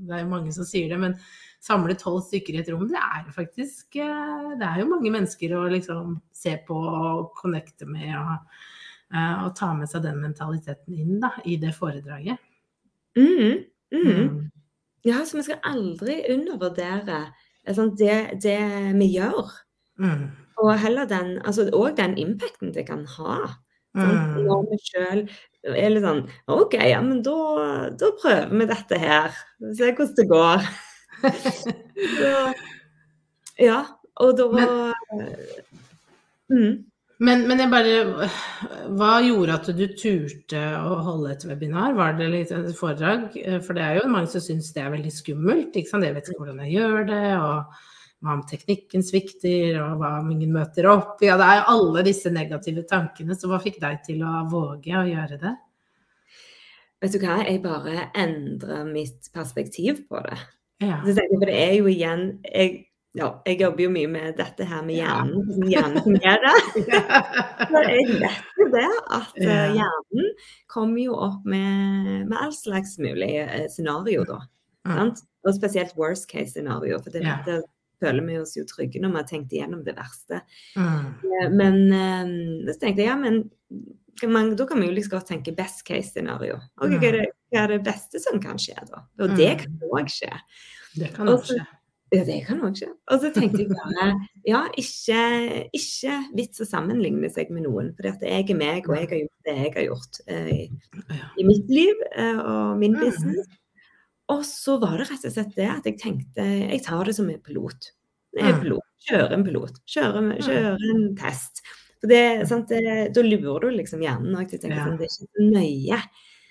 det 0.09 0.17
er 0.17 0.25
jo 0.25 0.33
mange 0.33 0.55
som 0.55 0.67
sier 0.67 0.91
det, 0.91 0.99
men 1.01 1.15
samle 1.63 1.95
tolv 1.99 2.23
stykker 2.27 2.57
i 2.57 2.61
et 2.63 2.71
rom, 2.73 2.87
det 2.91 2.99
er 2.99 3.25
jo 3.27 3.35
faktisk 3.35 3.99
eh, 3.99 4.51
Det 4.59 4.67
er 4.67 4.83
jo 4.83 4.91
mange 4.91 5.11
mennesker 5.15 5.55
å 5.59 5.65
liksom 5.71 6.19
se 6.35 6.57
på 6.67 6.77
og 6.79 7.33
connecte 7.39 7.87
med 7.91 8.13
og, 8.19 8.35
eh, 9.15 9.37
og 9.45 9.55
ta 9.59 9.73
med 9.79 9.91
seg 9.91 10.05
den 10.07 10.21
mentaliteten 10.23 10.95
inn 10.95 11.19
da, 11.23 11.33
i 11.45 11.59
det 11.61 11.75
foredraget. 11.77 12.39
Mm, 13.19 13.65
mm. 13.95 14.09
Mm. 14.09 14.51
Ja, 15.07 15.23
så 15.27 15.39
vi 15.39 15.47
skal 15.49 15.63
aldri 15.67 16.21
undervurdere 16.35 17.23
altså, 17.67 17.89
det, 17.99 18.41
det 18.43 18.61
vi 18.99 19.11
gjør. 19.17 19.51
Mm. 19.99 20.29
Og 20.59 20.73
heller 20.83 21.07
den, 21.07 21.37
altså, 21.47 21.69
og 21.73 21.97
den 21.97 22.17
impacten 22.19 22.75
det 22.75 22.89
kan 22.89 23.07
ha. 23.19 23.39
Sånn, 23.47 23.65
Mm. 23.99 24.43
Når 24.45 24.67
vi 24.69 24.79
sjøl 24.85 25.23
er 25.73 25.93
litt 25.93 26.05
sånn 26.05 26.21
OK, 26.53 26.77
ja, 26.77 27.01
men 27.03 27.23
da, 27.25 27.39
da 27.99 28.11
prøver 28.21 28.53
vi 28.53 28.67
dette 28.71 28.99
her. 29.01 29.39
Se 29.75 29.89
hvordan 29.89 30.13
det 30.19 30.27
går. 30.31 30.69
Så, 32.19 32.35
ja, 33.59 33.81
og 34.23 34.37
da 34.39 34.47
mm. 36.53 36.77
Men, 37.19 37.41
men 37.51 37.59
jeg 37.59 37.71
bare 37.73 38.29
Hva 38.95 39.17
gjorde 39.25 39.57
at 39.57 39.71
du 39.75 39.83
turte 39.99 40.61
å 40.79 41.01
holde 41.03 41.33
et 41.35 41.47
webinar? 41.49 41.97
Var 41.99 42.15
det 42.21 42.29
litt 42.31 42.53
et 42.55 42.71
foredrag? 42.79 43.35
For 43.67 43.75
det 43.75 43.83
er 43.83 43.99
jo 43.99 44.13
mange 44.13 44.31
som 44.31 44.45
syns 44.45 44.71
det 44.77 44.85
er 44.85 44.95
veldig 44.95 45.11
skummelt. 45.11 45.75
Ikke 45.75 45.91
sant? 45.91 46.07
Jeg 46.07 46.15
vet 46.15 46.31
ikke 46.31 46.45
hvordan 46.45 46.63
jeg 46.63 46.77
gjør 46.77 47.09
det, 47.11 47.25
og 47.43 47.83
hva 48.25 48.35
om 48.35 48.43
teknikken 48.51 49.05
svikter, 49.07 49.77
og 49.85 50.01
hva 50.01 50.17
om 50.21 50.31
ingen 50.35 50.51
møter 50.57 50.89
opp? 50.91 51.21
Ja, 51.23 51.37
det 51.39 51.47
er 51.47 51.61
jo 51.61 51.69
alle 51.77 52.03
disse 52.09 52.33
negative 52.35 52.83
tankene. 52.91 53.37
Så 53.39 53.47
hva 53.51 53.61
fikk 53.63 53.79
deg 53.83 54.01
til 54.07 54.25
å 54.27 54.45
våge 54.51 54.97
å 54.99 55.07
gjøre 55.07 55.39
det? 55.39 55.55
Vet 56.99 57.15
du 57.15 57.21
hva, 57.23 57.37
jeg 57.47 57.61
bare 57.63 58.09
endrer 58.19 58.85
mitt 58.91 59.29
perspektiv 59.35 60.01
på 60.11 60.19
det. 60.27 60.39
Ja. 60.83 60.99
Så 61.07 61.15
tenker 61.15 61.31
jeg, 61.31 61.39
for 61.39 61.51
det 61.51 61.59
er 61.63 61.73
jo 61.79 61.87
igjen 61.91 62.25
jeg, 62.43 62.75
ja, 63.19 63.29
jeg 63.47 63.61
jobber 63.63 63.83
jo 63.85 63.93
mye 63.95 64.11
med 64.11 64.37
dette 64.39 64.67
her 64.67 64.83
med 64.87 64.99
Ja. 64.99 65.07
hjernen, 65.23 65.47
som 65.55 65.71
hjernen 65.71 66.03
fungerer. 66.05 66.59
Så 67.71 67.83
jeg 67.87 68.19
vet 68.19 68.59
jo 68.59 68.67
det, 68.75 68.85
at 69.15 69.39
Ja. 69.39 69.49
eh, 69.55 69.79
hjernen 69.79 70.29
kommer 70.71 71.01
jo 71.03 71.15
opp 71.15 71.47
med, 71.47 72.27
med 72.29 72.37
all 72.39 72.53
slags 72.55 72.99
mulig 72.99 73.31
eh, 73.47 73.67
scenario, 73.71 74.27
da. 74.29 74.41
Ja. 74.87 74.99
Sant? 75.01 75.23
Og 75.47 75.55
spesielt 75.55 75.95
worst 75.97 76.27
case 76.31 76.51
scenario, 76.57 76.99
for 77.03 77.11
det, 77.15 77.23
Ja. 77.27 77.39
det 77.47 77.63
føler 78.01 78.27
vi 78.27 78.37
oss 78.41 78.57
jo 78.57 78.65
trygge 78.69 79.01
når 79.03 79.15
vi 79.15 79.21
har 79.23 79.29
tenkt 79.31 79.53
igjennom 79.57 79.85
det 79.87 79.97
verste. 79.99 80.43
Mm. 80.77 81.07
Eh, 81.25 81.49
Men 81.51 81.81
eh, 81.93 82.73
så 82.73 82.79
tenkte 82.81 83.03
jeg 83.05 83.11
ja, 83.11 83.17
men 83.17 83.43
man, 84.27 84.55
da 84.59 84.67
kan 84.67 84.81
vi 84.81 84.89
jo 84.89 84.95
liksom 84.97 85.15
godt 85.19 85.29
tenke 85.31 85.53
best 85.55 85.85
case 85.87 86.11
scenario. 86.11 86.57
Ok, 86.83 86.91
hva, 86.99 87.09
er 87.13 87.19
det, 87.21 87.27
hva 87.53 87.65
er 87.65 87.75
det 87.77 87.83
beste 87.87 88.19
som 88.23 88.41
kan 88.43 88.59
skje 88.59 88.79
da? 88.91 89.05
Og 89.23 89.37
det 89.39 89.53
Mm. 89.59 89.67
kan 89.81 89.91
òg 89.99 90.09
skje. 90.11 90.33
Det 90.99 91.13
kan 91.15 91.29
òg 91.31 91.45
skje. 91.47 91.67
Ja, 92.11 92.25
det 92.25 92.39
kan 92.47 92.61
òg 92.65 92.73
skje. 92.75 92.89
Og 93.13 93.21
så 93.21 93.29
tenkte 93.37 93.59
jeg 93.61 93.69
bare 93.69 94.07
ja, 94.49 94.63
ikke, 94.81 95.21
ikke 95.77 96.15
vits 96.35 96.63
å 96.65 96.67
sammenligne 96.67 97.29
seg 97.31 97.51
med 97.53 97.67
noen. 97.69 97.93
For 97.99 98.09
jeg 98.25 98.49
er 98.51 98.57
meg, 98.57 98.89
og 98.89 98.97
jeg 98.97 99.09
har 99.11 99.19
gjort 99.21 99.45
det 99.45 99.57
jeg 99.59 99.73
har 99.77 99.87
gjort 99.91 100.21
uh, 100.31 100.49
i, 100.49 100.63
i 101.39 101.45
mitt 101.47 101.69
liv 101.69 101.95
uh, 102.17 102.41
og 102.43 102.79
min 102.81 102.97
Mm. 102.97 103.01
business. 103.05 103.47
Og 104.29 104.43
så 104.45 104.77
var 104.83 104.99
det 105.01 105.07
rett 105.09 105.25
og 105.25 105.33
slett 105.33 105.55
det 105.57 105.69
at 105.73 105.87
jeg 105.89 105.97
tenkte 106.03 106.45
jeg 106.45 106.83
tar 106.85 107.05
det 107.09 107.15
som 107.17 107.29
en 107.33 107.41
pilot. 107.41 107.93
Er 108.39 108.53
Mm. 108.53 108.61
pilot. 108.63 108.85
Kjører 109.09 109.33
en 109.33 109.45
pilot. 109.47 109.79
Kjører, 109.89 110.27
kjører 110.45 110.83
en 110.95 111.05
test. 111.17 111.63
For 112.01 112.11
det, 112.13 112.47
sant, 112.51 112.69
det, 112.69 113.13
da 113.15 113.23
lurer 113.25 113.61
du 113.65 113.71
liksom 113.79 114.03
hjernen 114.05 114.37
òg 114.37 114.51
til 114.51 114.59
å 114.59 114.63
tenke 114.63 114.85
sånn, 114.85 114.99
det 114.99 115.07
er 115.07 115.11
ikke 115.11 115.31
så 115.33 115.47
nøye. 115.55 116.01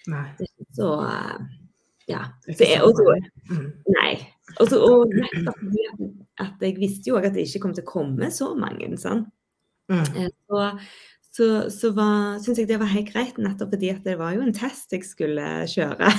Det 0.08 0.48
er 0.48 0.50
ikke 0.50 0.68
så 0.80 0.90
eh, 1.06 1.46
Ja. 2.08 2.22
Det 2.48 2.68
er 2.72 2.84
og 2.88 2.96
så. 2.96 3.16
Mm. 3.52 3.68
Nei. 3.94 4.12
Og, 4.60 4.68
så, 4.72 4.80
og 4.82 5.12
nettopp 5.13 5.63
at, 6.40 6.54
jeg 6.63 6.78
visste 6.80 7.10
jo 7.12 7.18
også 7.20 7.28
at 7.30 7.34
det 7.36 7.46
ikke 7.48 7.62
kom 7.68 7.74
til 7.76 7.84
å 7.84 7.92
komme 7.94 8.30
så 8.32 8.54
mange. 8.58 8.90
sant? 8.98 9.28
Mm. 9.92 10.04
Eh, 10.16 10.30
Så, 10.48 10.63
så, 11.38 11.47
så 11.69 11.91
var, 11.93 12.39
syns 12.41 12.58
jeg 12.63 12.69
det 12.69 12.80
var 12.82 12.89
helt 12.89 13.12
greit, 13.13 13.38
nettopp 13.38 13.76
fordi 13.76 13.91
at 13.93 14.06
det 14.08 14.15
var 14.17 14.34
jo 14.34 14.41
en 14.41 14.56
test 14.56 14.95
jeg 14.95 15.06
skulle 15.06 15.45
kjøre. 15.69 16.10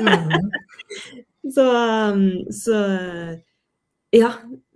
Mm. 0.00 0.50
Så, 1.54 1.64
um, 2.08 2.52
så 2.52 2.76
ja. 4.10 4.30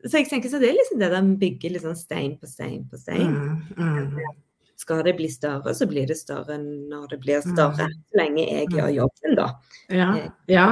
Så 0.05 0.21
jeg 0.21 0.29
tenker 0.29 0.51
så 0.53 0.59
det 0.61 0.69
er 0.69 0.77
liksom 0.77 1.01
det 1.01 1.09
der 1.11 1.25
med 1.25 1.39
å 1.39 1.41
bygge 1.41 1.71
litt 1.73 1.83
sånn 1.83 1.97
stein 1.97 2.35
på 2.39 2.47
stein 2.47 2.83
på 2.91 3.01
stein. 3.01 3.33
Mm. 3.33 4.11
Mm. 4.13 4.37
Skal 4.79 5.01
det 5.07 5.17
bli 5.19 5.31
større, 5.33 5.73
så 5.75 5.89
blir 5.91 6.07
det 6.07 6.19
større 6.21 6.59
når 6.61 7.09
det 7.15 7.19
blir 7.25 7.41
større. 7.43 7.89
Så 7.89 8.21
lenge 8.21 8.45
jeg 8.45 8.69
gjør 8.77 8.93
jobben, 8.95 9.39
da. 9.41 9.49
Ja. 9.91 10.11
ja. 10.53 10.67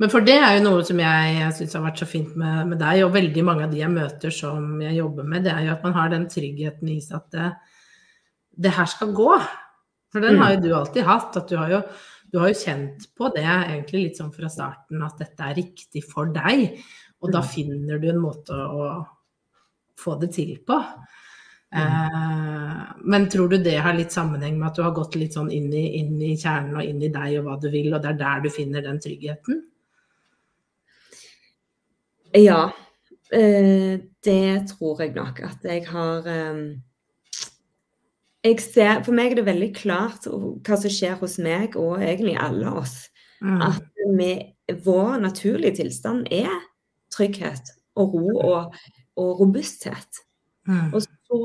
Men 0.00 0.08
for 0.12 0.24
det 0.24 0.38
er 0.40 0.54
jo 0.56 0.64
noe 0.64 0.84
som 0.86 1.00
jeg, 1.02 1.32
jeg 1.36 1.54
syns 1.58 1.74
har 1.76 1.82
vært 1.84 2.00
så 2.00 2.06
fint 2.08 2.36
med, 2.40 2.70
med 2.70 2.78
deg, 2.80 3.02
og 3.04 3.12
veldig 3.12 3.42
mange 3.44 3.66
av 3.66 3.74
de 3.74 3.82
jeg 3.82 3.92
møter 3.92 4.32
som 4.32 4.78
jeg 4.80 4.96
jobber 4.96 5.26
med, 5.28 5.44
det 5.44 5.52
er 5.52 5.66
jo 5.66 5.74
at 5.74 5.84
man 5.84 5.96
har 5.98 6.14
den 6.14 6.24
tryggheten 6.32 6.88
i 6.88 7.00
seg 7.04 7.18
at 7.18 7.34
det, 7.34 7.48
det 8.64 8.72
her 8.78 8.88
skal 8.88 9.12
gå. 9.16 9.34
For 10.10 10.24
den 10.24 10.40
har 10.40 10.54
jo 10.54 10.62
du 10.64 10.70
alltid 10.74 11.06
hatt. 11.06 11.36
At 11.36 11.52
du 11.52 11.58
har 11.60 11.70
jo, 11.74 11.82
du 12.32 12.40
har 12.40 12.50
jo 12.50 12.58
kjent 12.62 13.06
på 13.16 13.28
det 13.34 13.44
egentlig 13.44 14.06
litt 14.06 14.20
sånn 14.20 14.32
fra 14.34 14.50
starten 14.50 15.04
at 15.06 15.20
dette 15.20 15.46
er 15.46 15.58
riktig 15.60 16.02
for 16.08 16.32
deg. 16.32 16.80
Og 17.20 17.32
da 17.34 17.44
finner 17.44 18.00
du 18.00 18.08
en 18.10 18.22
måte 18.22 18.56
å, 18.56 18.90
få 20.00 20.14
det 20.16 20.30
til 20.32 20.54
på. 20.64 20.78
Eh, 21.76 22.76
men 23.04 23.26
tror 23.28 23.50
du 23.52 23.58
det 23.60 23.76
har 23.84 23.92
litt 23.92 24.14
sammenheng 24.14 24.56
med 24.56 24.70
at 24.70 24.78
du 24.78 24.82
har 24.86 24.94
gått 24.96 25.18
litt 25.20 25.36
sånn 25.36 25.50
inn 25.52 25.68
i, 25.76 25.82
inn 26.00 26.14
i 26.24 26.32
kjernen 26.40 26.78
og 26.80 26.86
inn 26.88 27.02
i 27.04 27.10
deg 27.12 27.36
og 27.36 27.50
hva 27.50 27.58
du 27.60 27.68
vil, 27.68 27.92
og 27.92 28.00
det 28.00 28.14
er 28.14 28.22
der 28.22 28.40
du 28.40 28.48
finner 28.54 28.86
den 28.86 29.02
tryggheten? 29.02 29.60
Ja, 32.36 32.70
eh, 33.32 33.98
det 34.24 34.68
tror 34.70 35.02
jeg 35.02 35.14
nok 35.16 35.40
at 35.46 35.64
jeg 35.66 35.86
har 35.88 36.28
eh, 36.30 36.62
jeg 38.44 38.60
ser, 38.64 39.02
For 39.04 39.12
meg 39.16 39.32
er 39.32 39.40
det 39.40 39.48
veldig 39.50 39.70
klart 39.76 40.28
hva 40.30 40.78
som 40.80 40.92
skjer 40.92 41.18
hos 41.20 41.36
meg, 41.42 41.76
og 41.76 42.00
egentlig 42.00 42.38
alle 42.40 42.72
oss. 42.80 43.02
Mm. 43.44 43.60
At 43.66 44.06
med, 44.16 44.54
vår 44.84 45.18
naturlige 45.20 45.80
tilstand 45.80 46.28
er 46.32 46.52
trygghet 47.12 47.72
og 47.98 48.14
ro 48.14 48.38
og, 48.38 48.78
og 49.20 49.42
robusthet. 49.42 50.22
Mm. 50.68 50.94
Og 50.94 51.02
så 51.04 51.40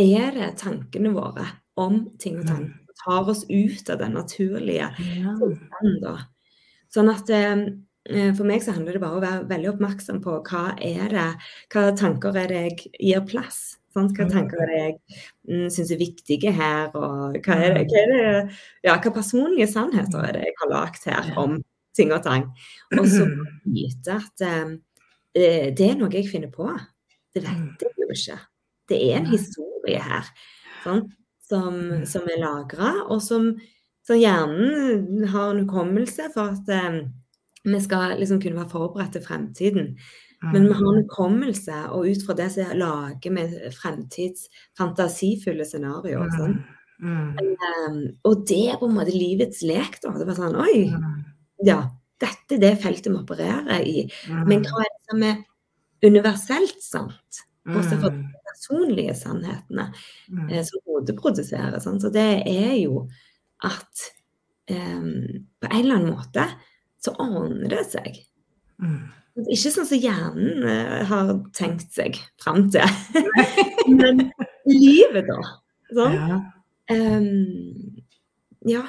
er 0.00 0.32
det 0.36 0.54
tankene 0.62 1.12
våre 1.14 1.46
om 1.80 2.04
ting 2.22 2.38
og 2.40 2.48
tang 2.48 2.64
som 2.70 2.94
tar 3.04 3.30
oss 3.30 3.44
ut 3.50 3.90
av 3.90 3.98
den 3.98 4.14
naturlige 4.14 4.90
tilstanden. 4.96 6.24
Sånn 6.94 7.10
at 7.10 7.30
eh, 7.34 7.64
for 8.36 8.44
meg 8.48 8.60
så 8.64 8.74
handler 8.76 8.96
det 8.96 9.00
bare 9.00 9.16
om 9.16 9.22
å 9.22 9.24
være 9.24 9.46
veldig 9.48 9.70
oppmerksom 9.70 10.18
på 10.24 10.36
hva 10.48 10.64
er 10.82 11.08
det, 11.12 11.28
hva 11.72 11.84
tanker 11.96 12.36
er 12.36 12.50
det 12.52 12.62
jeg 12.66 12.92
gir 12.98 13.24
plass. 13.28 13.62
Sant? 13.94 14.16
Hva 14.18 14.26
tanker 14.26 14.60
er 14.64 14.70
det 14.70 14.78
jeg 14.80 14.94
mm, 15.48 15.68
syns 15.72 15.92
er 15.94 16.00
viktige 16.00 16.52
her, 16.54 16.90
og 16.98 17.38
hva 17.46 17.58
er 17.62 17.76
det, 17.76 17.84
hva 17.92 18.00
er 18.00 18.10
det 18.10 18.24
ja, 18.88 18.96
hva 18.98 19.12
personlige 19.14 19.70
sannheter 19.70 20.26
er 20.26 20.36
det 20.36 20.48
jeg 20.48 20.56
har 20.60 20.72
lagd 20.72 21.06
her 21.08 21.30
om 21.40 21.60
ting 21.94 22.10
og 22.14 22.24
tang. 22.24 22.48
Og 22.98 23.06
så 23.10 23.28
vite 23.76 24.18
at 24.18 24.44
um, 24.64 24.74
det 25.34 25.86
er 25.86 25.96
noe 25.98 26.10
jeg 26.14 26.30
finner 26.30 26.50
på. 26.52 26.66
Det 27.34 27.42
vet 27.42 27.86
jeg 27.86 28.02
jo 28.02 28.10
ikke. 28.14 28.40
Det 28.90 28.98
er 29.00 29.20
en 29.20 29.30
historie 29.30 30.02
her 30.02 30.26
sånn, 30.84 31.06
som, 31.48 31.78
som, 32.08 32.26
er 32.28 32.42
lagra, 32.42 32.92
og 33.08 33.22
som, 33.24 33.52
som, 34.04 34.18
hjernen 34.18 35.24
har 35.32 35.52
en 35.52 35.62
hukommelse 35.64 36.28
for 36.34 36.54
at 36.54 36.70
eh, 36.72 37.00
vi 37.64 37.80
skal 37.80 38.18
liksom 38.20 38.40
kunne 38.42 38.60
være 38.60 38.72
forberedt 38.72 39.16
til 39.16 39.24
fremtiden. 39.24 39.90
Men 40.52 40.66
vi 40.68 40.74
har 40.76 40.90
en 40.90 41.02
hukommelse, 41.02 41.76
og 41.96 42.08
ut 42.10 42.24
fra 42.26 42.36
det 42.36 42.50
så 42.52 42.66
lager 42.76 43.32
vi 43.32 43.44
fremtidsfantasifulle 43.72 45.64
scenarioer. 45.64 46.32
Sånn. 46.36 46.58
Mm. 47.04 47.30
Um, 47.38 47.98
og 48.28 48.44
det 48.48 48.60
er 48.72 48.78
på 48.80 48.88
en 48.88 48.98
måte 48.98 49.14
livets 49.14 49.62
lek, 49.66 49.98
da. 50.02 50.12
Det 50.18 50.28
var 50.28 50.38
sånn 50.38 50.58
Oi! 50.60 50.84
Ja, 51.64 51.80
dette 52.22 52.58
er 52.58 52.62
det 52.62 52.74
feltet 52.82 53.10
vi 53.12 53.18
opererer 53.18 53.88
i. 53.88 54.04
Men 54.28 54.66
hva 54.68 54.84
er 54.84 54.92
det 54.92 55.10
som 55.10 55.26
er 55.30 55.42
universelt 56.04 56.84
sant? 56.84 57.44
Bortsett 57.64 58.02
fra 58.02 58.12
de 58.12 58.26
personlige 58.44 59.14
sannhetene 59.16 59.88
eh, 60.50 60.60
som 60.66 60.82
hodet 60.84 61.16
produserer. 61.16 61.78
Sånn. 61.80 62.02
Så 62.02 62.12
det 62.12 62.44
er 62.44 62.74
jo 62.82 63.06
at 63.64 64.08
um, 64.68 65.46
på 65.62 65.70
en 65.70 65.80
eller 65.80 65.96
annen 65.96 66.12
måte 66.12 66.44
så 67.04 67.14
ordner 67.20 67.70
det 67.72 67.84
seg. 67.90 68.18
Mm. 68.82 69.02
Ikke 69.50 69.72
sånn 69.74 69.88
som 69.88 70.00
hjernen 70.00 70.64
uh, 70.64 71.00
har 71.10 71.32
tenkt 71.56 71.90
seg 71.94 72.18
fram 72.42 72.68
til, 72.72 72.86
men 73.98 74.28
livet, 74.70 75.26
da. 75.28 75.38
Sånn. 75.94 76.18
Ja. 76.18 76.40
Um, 76.92 78.04
ja. 78.68 78.84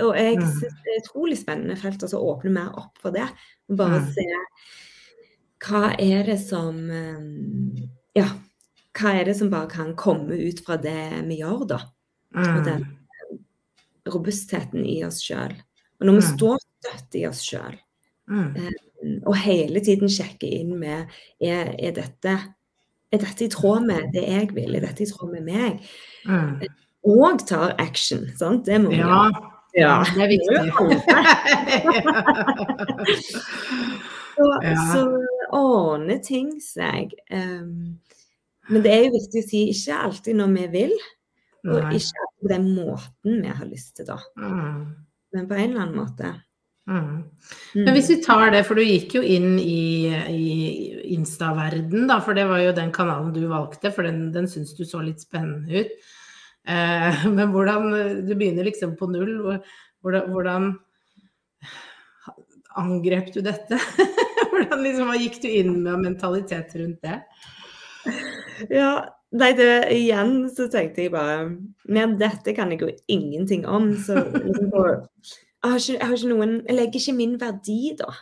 Og 0.00 0.14
jeg 0.14 0.38
mm. 0.38 0.44
syns 0.54 0.76
det 0.84 0.92
er 0.92 1.00
utrolig 1.02 1.36
spennende 1.40 1.78
felt 1.78 2.04
å 2.06 2.22
åpne 2.30 2.52
mer 2.54 2.70
opp 2.78 3.00
for 3.02 3.14
det. 3.14 3.26
Bare 3.68 4.00
mm. 4.04 4.12
se 4.14 4.26
hva 5.66 5.90
er 6.00 6.24
det 6.30 6.38
som 6.40 6.78
um, 6.78 7.74
Ja, 8.16 8.28
hva 8.96 9.12
er 9.18 9.28
det 9.28 9.36
som 9.38 9.50
bare 9.52 9.68
kan 9.70 9.92
komme 9.98 10.38
ut 10.38 10.62
fra 10.64 10.78
det 10.80 11.24
vi 11.28 11.40
gjør, 11.42 11.66
da? 11.74 11.80
Mm. 12.36 12.46
Og 12.46 12.64
den 12.66 12.86
robustheten 14.10 14.86
i 14.86 15.02
oss 15.04 15.20
sjøl. 15.24 15.52
Og 16.00 16.08
når 16.08 16.16
vi 16.16 16.24
mm. 16.24 16.30
står 16.36 16.62
støtt 16.80 17.20
i 17.20 17.26
oss 17.28 17.44
sjøl, 17.46 17.78
mm. 18.32 18.50
um, 18.56 19.16
og 19.30 19.36
hele 19.44 19.84
tiden 19.84 20.10
sjekke 20.12 20.48
inn 20.60 20.74
med 20.80 21.06
er, 21.40 21.74
er, 21.76 21.94
dette, 21.96 22.36
er 23.12 23.24
dette 23.24 23.46
i 23.46 23.52
tråd 23.52 23.86
med 23.88 24.10
det 24.16 24.26
jeg 24.26 24.50
vil? 24.56 24.76
Er 24.76 24.88
dette 24.88 25.04
i 25.04 25.10
tråd 25.12 25.36
med 25.38 25.46
meg? 25.48 25.90
Mm 26.28 26.70
og 27.06 27.46
tar 27.48 27.74
action. 27.78 28.26
Sant? 28.36 28.66
Det 28.66 28.80
må 28.80 28.90
vi 28.92 28.96
ja. 29.00 29.30
ja. 29.78 30.04
Det 30.14 30.22
er 30.24 30.28
viktig. 30.28 30.56
så, 34.36 34.46
ja. 34.64 34.76
så 34.92 35.04
ordner 35.56 36.20
ting 36.24 36.52
seg. 36.62 37.14
Um, 37.32 38.00
men 38.70 38.84
det 38.84 38.92
er 38.92 39.06
jo 39.06 39.16
viktig 39.16 39.42
å 39.42 39.48
si 39.48 39.64
ikke 39.72 40.02
alltid 40.06 40.34
når 40.38 40.52
vi 40.58 40.66
vil, 40.76 40.94
og 41.66 41.78
Nei. 41.80 41.96
ikke 41.98 42.22
alltid 42.24 42.40
på 42.44 42.52
den 42.52 42.68
måten 42.76 43.40
vi 43.42 43.50
har 43.50 43.66
lyst 43.68 43.96
til, 43.98 44.06
da. 44.12 44.20
Mm. 44.38 44.84
Men 45.34 45.48
på 45.48 45.54
en 45.56 45.70
eller 45.70 45.82
annen 45.86 45.98
måte. 45.98 46.34
Mm. 46.90 47.18
Men 47.74 47.94
hvis 47.94 48.08
vi 48.10 48.16
tar 48.24 48.50
det, 48.50 48.64
for 48.66 48.78
du 48.78 48.82
gikk 48.82 49.14
jo 49.14 49.22
inn 49.22 49.54
i, 49.62 50.10
i 50.10 50.46
Insta-verden, 51.14 52.08
da, 52.10 52.18
for 52.24 52.34
det 52.34 52.48
var 52.50 52.64
jo 52.64 52.74
den 52.74 52.90
kanalen 52.94 53.30
du 53.34 53.44
valgte, 53.50 53.92
for 53.94 54.06
den, 54.06 54.30
den 54.34 54.48
syns 54.50 54.74
du 54.78 54.82
så 54.88 55.02
litt 55.04 55.22
spennende 55.22 55.84
ut. 55.84 56.10
Eh, 56.68 57.26
men 57.36 57.54
hvordan 57.54 58.26
Du 58.26 58.34
begynner 58.34 58.66
liksom 58.66 58.96
på 58.98 59.10
null. 59.10 59.60
Hvordan, 60.02 60.32
hvordan 60.34 60.72
angrep 62.80 63.30
du 63.34 63.40
dette? 63.44 63.78
hvordan 64.50 64.82
liksom, 64.84 65.10
Hva 65.10 65.20
gikk 65.20 65.40
du 65.44 65.48
inn 65.50 65.80
med 65.84 66.04
mentalitet 66.08 66.74
rundt 66.80 67.06
det? 67.06 67.20
Ja, 68.70 68.92
nei, 69.36 69.52
det, 69.56 69.70
igjen 69.94 70.42
så 70.52 70.66
tenkte 70.72 71.04
jeg 71.04 71.12
bare 71.12 71.50
Men 71.88 72.16
dette 72.20 72.54
kan 72.56 72.72
jeg 72.72 72.82
jo 72.82 72.90
ingenting 73.12 73.66
om. 73.68 73.92
Så 74.00 74.18
liksom, 74.34 74.72
jeg, 75.60 75.70
har 75.70 75.78
ikke, 75.78 75.96
jeg, 75.96 76.06
har 76.06 76.14
ikke, 76.16 76.30
noen 76.34 76.54
Jeg 76.66 76.76
legger 76.76 77.02
ikke 77.02 77.16
min 77.16 77.34
verdi, 77.40 77.80
da, 77.98 78.12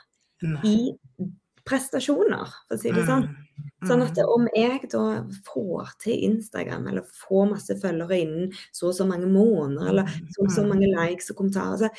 nei. 0.42 0.62
i 0.66 1.28
prestasjoner, 1.68 2.54
for 2.66 2.78
å 2.78 2.80
si 2.80 2.94
det 2.94 3.04
sånn. 3.06 3.26
Sånn 3.86 4.02
at 4.02 4.16
mm. 4.16 4.30
om 4.32 4.46
jeg 4.56 4.88
da 4.90 5.02
får 5.46 5.90
til 6.02 6.22
Instagram, 6.30 6.86
eller 6.90 7.04
får 7.26 7.50
masse 7.52 7.76
følgere 7.82 8.22
innen 8.22 8.54
så 8.74 8.88
og 8.90 8.96
så 8.96 9.06
mange 9.06 9.28
måneder, 9.30 9.90
eller 9.92 10.08
så 10.32 10.46
og 10.46 10.54
så 10.54 10.64
mm. 10.64 10.72
mange 10.72 10.88
likes 10.94 11.30
og 11.30 11.42
kommentarer 11.42 11.82
så 11.82 11.90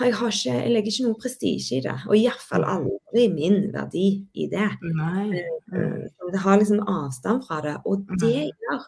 jeg, 0.00 0.14
har 0.16 0.32
ikke, 0.32 0.52
jeg 0.56 0.72
legger 0.72 0.92
ikke 0.92 1.06
noe 1.06 1.20
prestisje 1.20 1.78
i 1.78 1.82
det. 1.84 1.94
Og 2.08 2.16
iallfall 2.16 2.64
aldri 2.64 3.26
min 3.32 3.58
verdi 3.74 4.06
i 4.40 4.46
det. 4.50 4.68
Nei. 4.96 5.42
Eh, 5.76 5.98
det 6.32 6.40
har 6.42 6.58
liksom 6.58 6.80
avstand 6.88 7.44
fra 7.46 7.60
det. 7.64 7.74
Og 7.84 8.06
det 8.22 8.48
gjør 8.48 8.86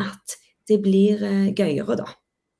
at 0.00 0.38
det 0.68 0.80
blir 0.84 1.24
eh, 1.28 1.50
gøyere, 1.52 1.98
da. 2.00 2.08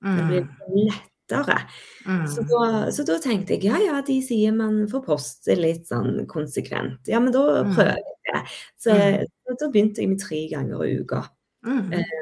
Det 0.04 0.26
blir 0.28 0.44
lett 0.84 1.14
lettere. 1.28 1.60
Mm. 2.06 2.28
Så, 2.28 2.42
da, 2.42 2.92
så, 2.92 3.04
da, 3.04 3.18
tenkte 3.22 3.56
jeg 3.56 3.68
ja 3.68 3.78
ja, 3.82 4.00
de 4.06 4.18
sier 4.24 4.54
man 4.56 4.86
får 4.90 5.04
poste 5.06 5.56
litt 5.58 5.88
sånn 5.88 6.26
konsekvent. 6.30 7.00
Ja, 7.08 7.20
men 7.20 7.32
da 7.34 7.64
mm. 7.64 7.74
prøver 7.74 7.98
jeg 7.98 8.04
det. 8.28 8.42
Så, 8.78 8.94
mm. 8.94 9.26
så 9.44 9.56
da 9.60 9.70
begynte 9.72 10.02
jeg 10.02 10.08
med 10.12 10.22
tre 10.22 10.40
ganger 10.50 10.84
i 10.86 10.96
uka. 11.02 11.20
Mm. 11.66 11.92
Eh, 11.98 12.18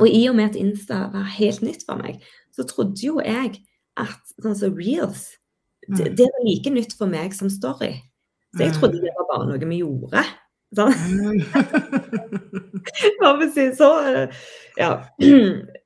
og 0.00 0.08
i 0.08 0.28
og 0.28 0.36
med 0.38 0.52
at 0.52 0.58
Insta 0.58 1.08
var 1.12 1.26
helt 1.36 1.62
nytt 1.62 1.84
for 1.86 1.96
meg, 2.00 2.22
så 2.54 2.62
trodde 2.66 3.02
jo 3.02 3.20
jeg 3.22 3.60
at 4.00 4.34
sånn 4.42 4.56
som 4.58 4.78
reels, 4.78 5.22
det, 5.86 6.08
mm. 6.08 6.16
det, 6.18 6.26
var 6.32 6.42
like 6.48 6.70
nytt 6.74 6.92
for 6.98 7.06
meg 7.10 7.34
som 7.36 7.50
story. 7.52 7.92
Så 8.54 8.60
jeg 8.64 8.74
trodde 8.76 9.02
det 9.02 9.12
var 9.14 9.26
bare 9.28 9.46
noe 9.50 9.68
vi 9.68 9.78
gjorde. 9.82 10.22
Sånn. 10.74 10.94
Så 13.78 13.88
eh, 14.08 14.26
Ja. 14.80 14.90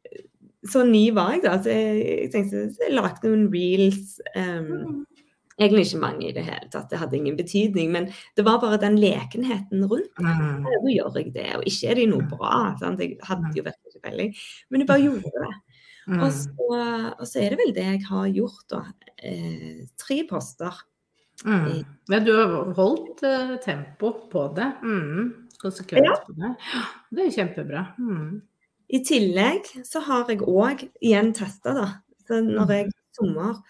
så 0.67 0.83
ny 0.87 1.05
var 1.15 1.37
jeg, 1.37 1.45
da. 1.45 1.59
Så 1.63 1.71
jeg, 1.75 2.01
jeg 2.09 2.33
tenkte 2.35 2.65
jeg 2.83 2.97
lagde 2.97 3.31
noen 3.31 3.47
reels. 3.53 4.17
Um, 4.35 5.05
egentlig 5.59 5.87
ikke 5.89 6.01
mange 6.03 6.29
i 6.29 6.35
det 6.35 6.45
hele 6.47 6.69
tatt, 6.73 6.89
det 6.91 7.01
hadde 7.01 7.19
ingen 7.19 7.39
betydning. 7.39 7.93
Men 7.95 8.09
det 8.39 8.45
var 8.47 8.61
bare 8.63 8.81
den 8.83 8.99
lekenheten 9.01 9.87
rundt. 9.91 10.13
Mm. 10.23 10.67
Nå 10.67 10.93
gjør 10.95 11.19
jeg 11.21 11.33
det, 11.37 11.49
og 11.59 11.67
ikke 11.69 11.93
er 11.93 12.01
det 12.01 12.11
noe 12.11 12.29
bra. 12.31 12.61
Sant? 12.83 13.03
Jeg 13.03 13.19
hadde 13.27 13.55
jo 13.57 13.67
virkelig 13.67 13.95
ikke 13.95 14.05
peiling, 14.07 14.37
men 14.71 14.85
jeg 14.85 14.91
bare 14.91 15.07
gjorde 15.07 15.35
det. 15.39 15.55
Mm. 16.09 16.21
Og, 16.25 16.29
så, 16.33 16.69
og, 17.19 17.25
så, 17.29 17.41
er 17.43 17.53
det 17.53 17.59
vel 17.61 17.75
det 17.77 17.85
jeg 17.85 18.05
har 18.09 18.31
gjort, 18.33 18.63
da. 18.73 18.85
Eh, 19.19 19.83
tre 20.01 20.23
poster. 20.31 20.79
Mm. 21.45 21.83
Ja, 22.11 22.21
du 22.25 22.33
har 22.35 22.73
holdt 22.79 23.23
eh, 23.27 23.59
tempo 23.63 24.15
på 24.33 24.47
det. 24.57 24.71
Mm. 24.83 25.51
Konsekvent 25.61 26.09
ja. 26.09 26.15
på 26.25 26.39
det. 26.39 26.55
Det 27.13 27.27
er 27.27 27.35
kjempebra. 27.35 27.85
Mm. 27.99 28.39
I 28.89 29.03
tillegg 29.05 29.69
så 29.85 30.01
har 30.07 30.31
jeg 30.33 30.47
òg 30.49 30.87
igjen 31.05 31.35
testa, 31.37 31.75
da. 31.77 31.89
Så 32.29 32.41
når 32.45 32.73
jeg 32.73 32.93
sommer, 33.17 33.61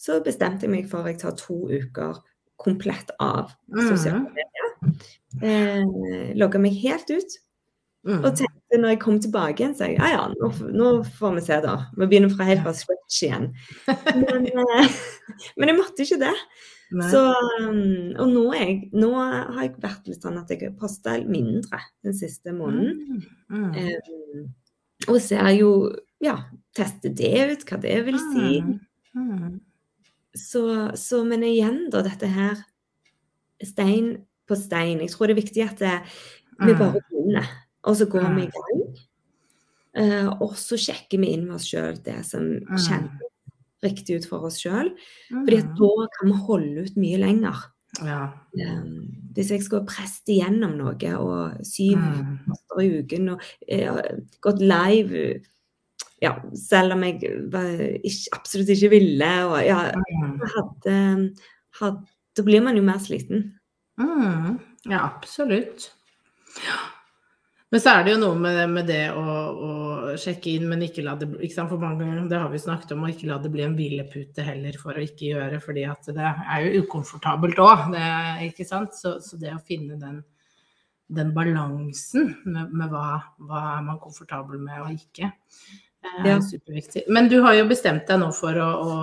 så 0.00 0.18
bestemte 0.24 0.66
jeg 0.66 0.72
meg 0.72 0.90
for 0.90 1.04
at 1.04 1.14
jeg 1.14 1.22
tar 1.24 1.36
to 1.40 1.56
uker 1.70 2.20
komplett 2.60 3.10
av 3.20 3.52
sosiale 3.72 4.22
mm. 4.22 4.28
medier. 4.36 5.00
Eh, 5.44 6.36
Logga 6.38 6.60
meg 6.60 6.76
helt 6.82 7.10
ut. 7.12 7.36
Mm. 8.06 8.20
Og 8.20 8.36
tenkte 8.38 8.78
når 8.78 8.94
jeg 8.94 9.00
kom 9.02 9.16
tilbake 9.18 9.62
igjen, 9.62 9.74
så 9.74 9.88
jeg 9.88 9.96
ja 9.98 10.12
ja, 10.12 10.22
nå, 10.30 10.50
nå 10.70 10.90
får 11.18 11.36
vi 11.38 11.42
se, 11.48 11.58
da. 11.64 11.74
Vi 11.96 12.06
begynner 12.06 12.30
fra 12.32 12.46
helt 12.46 12.62
fra 12.62 12.74
scratch 12.76 13.18
igjen. 13.26 13.50
Men, 14.22 14.46
eh, 14.46 14.98
men 15.58 15.72
jeg 15.72 15.78
måtte 15.80 16.06
ikke 16.06 16.20
det. 16.22 16.34
Så, 17.10 17.20
og 18.22 18.28
nå, 18.30 18.44
jeg, 18.54 18.76
nå, 18.94 19.08
har 19.18 19.58
jeg 19.64 19.72
vært 19.82 20.06
litt 20.06 20.22
sånn 20.22 20.38
at 20.38 20.52
jeg 20.54 20.70
posta 20.78 21.16
mindre 21.26 21.80
den 22.06 22.14
siste 22.14 22.54
måneden. 22.54 23.24
Mm. 23.50 23.64
Mm. 23.74 24.44
Og 25.08 25.20
ser 25.22 25.52
jo 25.58 25.70
Ja, 26.24 26.38
teste 26.72 27.10
det 27.12 27.34
ut, 27.50 27.64
hva 27.68 27.76
det 27.82 27.96
vil 28.06 28.16
si. 28.16 28.60
Mm. 28.64 28.78
Mm. 29.16 29.58
Så, 30.36 30.62
så, 30.96 31.20
men 31.28 31.44
igjen, 31.44 31.90
da, 31.92 32.00
dette 32.04 32.30
her 32.32 32.62
Stein 33.64 34.14
på 34.48 34.56
stein. 34.56 35.02
Jeg 35.04 35.12
tror 35.12 35.28
det 35.28 35.36
er 35.36 35.42
viktig 35.42 35.62
at 35.64 35.80
det, 35.80 35.92
vi 36.60 36.72
mm. 36.72 36.80
bare 36.80 37.02
begynner, 37.10 37.52
og 37.88 37.96
så 37.98 38.06
går 38.08 38.26
vi 38.36 38.46
i 38.46 38.50
gang. 38.54 38.82
Uh, 39.96 40.28
og 40.44 40.58
så 40.60 40.76
sjekker 40.80 41.20
vi 41.22 41.32
inn 41.32 41.46
med 41.46 41.56
oss 41.56 41.68
sjøl 41.70 41.96
det 42.04 42.18
som 42.28 42.44
kjennes 42.76 43.24
riktig 43.84 44.20
ut 44.20 44.28
for 44.28 44.46
oss 44.48 44.60
sjøl. 44.60 44.92
Fordi 45.32 45.62
da 45.78 45.92
kan 46.16 46.30
vi 46.30 46.42
holde 46.48 46.84
ut 46.86 46.98
mye 47.00 47.20
lenger. 47.22 47.64
Ja. 48.04 48.20
Um, 48.60 49.25
hvis 49.36 49.52
jeg 49.52 49.64
skulle 49.64 49.88
presset 49.88 50.32
igjennom 50.36 50.76
noe 50.78 51.12
og 51.20 51.60
syv 51.66 52.00
poster 52.46 52.80
mm. 52.80 52.82
i 52.82 52.88
uken 53.02 53.28
og 53.34 53.44
uh, 53.76 54.00
gått 54.44 54.64
live 54.64 55.26
ja, 56.22 56.32
selv 56.56 56.96
om 56.96 57.04
jeg 57.04 57.32
var, 57.52 57.68
ikke, 58.00 58.32
absolutt 58.32 58.72
ikke 58.72 58.92
ville 58.94 59.32
og 59.50 59.58
ja, 59.64 59.80
mm. 59.92 60.38
hadde, 60.54 60.96
hadde, 61.80 62.14
Da 62.36 62.44
blir 62.44 62.60
man 62.60 62.76
jo 62.76 62.82
mer 62.84 62.98
sliten. 63.00 63.46
Mm. 63.96 64.58
Ja, 64.90 64.98
absolutt. 65.06 65.86
Ja. 66.60 66.95
Men 67.76 67.82
så 67.84 67.92
er 67.92 68.06
det 68.06 68.12
jo 68.14 68.20
noe 68.22 68.36
med, 68.40 68.58
med 68.72 68.86
det 68.88 69.02
å, 69.12 69.22
å, 69.52 69.72
sjekke 70.16 70.54
inn, 70.56 70.62
men 70.70 70.80
ikke 70.86 71.02
la 71.04 71.12
det 71.20 71.26
ikke 71.44 71.52
sant, 71.52 71.68
For 71.68 71.82
mange 71.82 72.06
ganger, 72.06 72.22
det 72.30 72.38
har 72.40 72.48
vi 72.48 72.60
snakket 72.62 72.94
om, 72.94 73.02
å 73.04 73.10
ikke 73.12 73.28
la 73.28 73.36
det 73.42 73.50
bli 73.52 73.66
en 73.66 73.74
hvilepute 73.76 74.46
heller 74.46 74.78
for 74.80 74.96
å 74.96 75.02
ikke 75.04 75.26
gjøre, 75.34 75.58
fordi 75.60 75.84
at 75.84 76.08
det 76.16 76.24
er 76.24 76.62
jo 76.64 76.86
ukomfortabelt 76.86 77.60
òg, 77.60 77.98
ikke 78.46 78.64
sant. 78.64 78.96
Så, 78.96 79.18
så, 79.20 79.36
det 79.42 79.52
å 79.52 79.60
finne 79.60 79.98
den, 80.00 80.22
den 81.18 81.34
balansen 81.36 82.32
med, 82.46 82.72
med 82.72 82.94
hva, 82.94 83.18
hva, 83.44 83.66
er 83.74 83.84
man 83.90 84.00
komfortabel 84.00 84.56
med 84.56 84.80
og 84.80 84.96
ikke, 84.96 85.28
er 86.14 86.30
ja. 86.32 86.38
superviktig. 86.48 87.04
Men 87.12 87.28
du 87.28 87.42
har 87.44 87.58
jo 87.58 87.68
bestemt 87.68 88.08
deg 88.08 88.24
nå 88.24 88.30
for 88.40 88.56
å, 88.56 88.70
å 88.72 88.96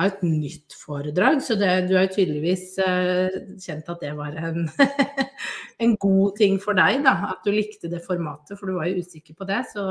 ha 0.00 0.08
et 0.08 0.24
nytt 0.24 0.72
foredrag, 0.80 1.44
så 1.44 1.60
det, 1.60 1.68
du 1.90 1.98
har 1.98 2.08
jo 2.08 2.14
tydeligvis 2.16 2.78
uh, 2.80 3.28
kjent 3.60 3.92
at 3.92 4.08
det 4.08 4.16
var 4.16 4.40
en, 4.40 4.70
en, 5.80 5.96
god 6.00 6.36
ting 6.38 6.58
for 6.62 6.76
deg, 6.78 7.00
da. 7.06 7.14
At 7.32 7.44
du 7.46 7.52
likte 7.54 7.90
det 7.92 8.02
formatet, 8.04 8.56
for 8.58 8.70
du 8.70 8.76
var 8.76 8.88
jo 8.90 9.02
usikker 9.02 9.36
på 9.38 9.46
det. 9.48 9.62
Så, 9.72 9.84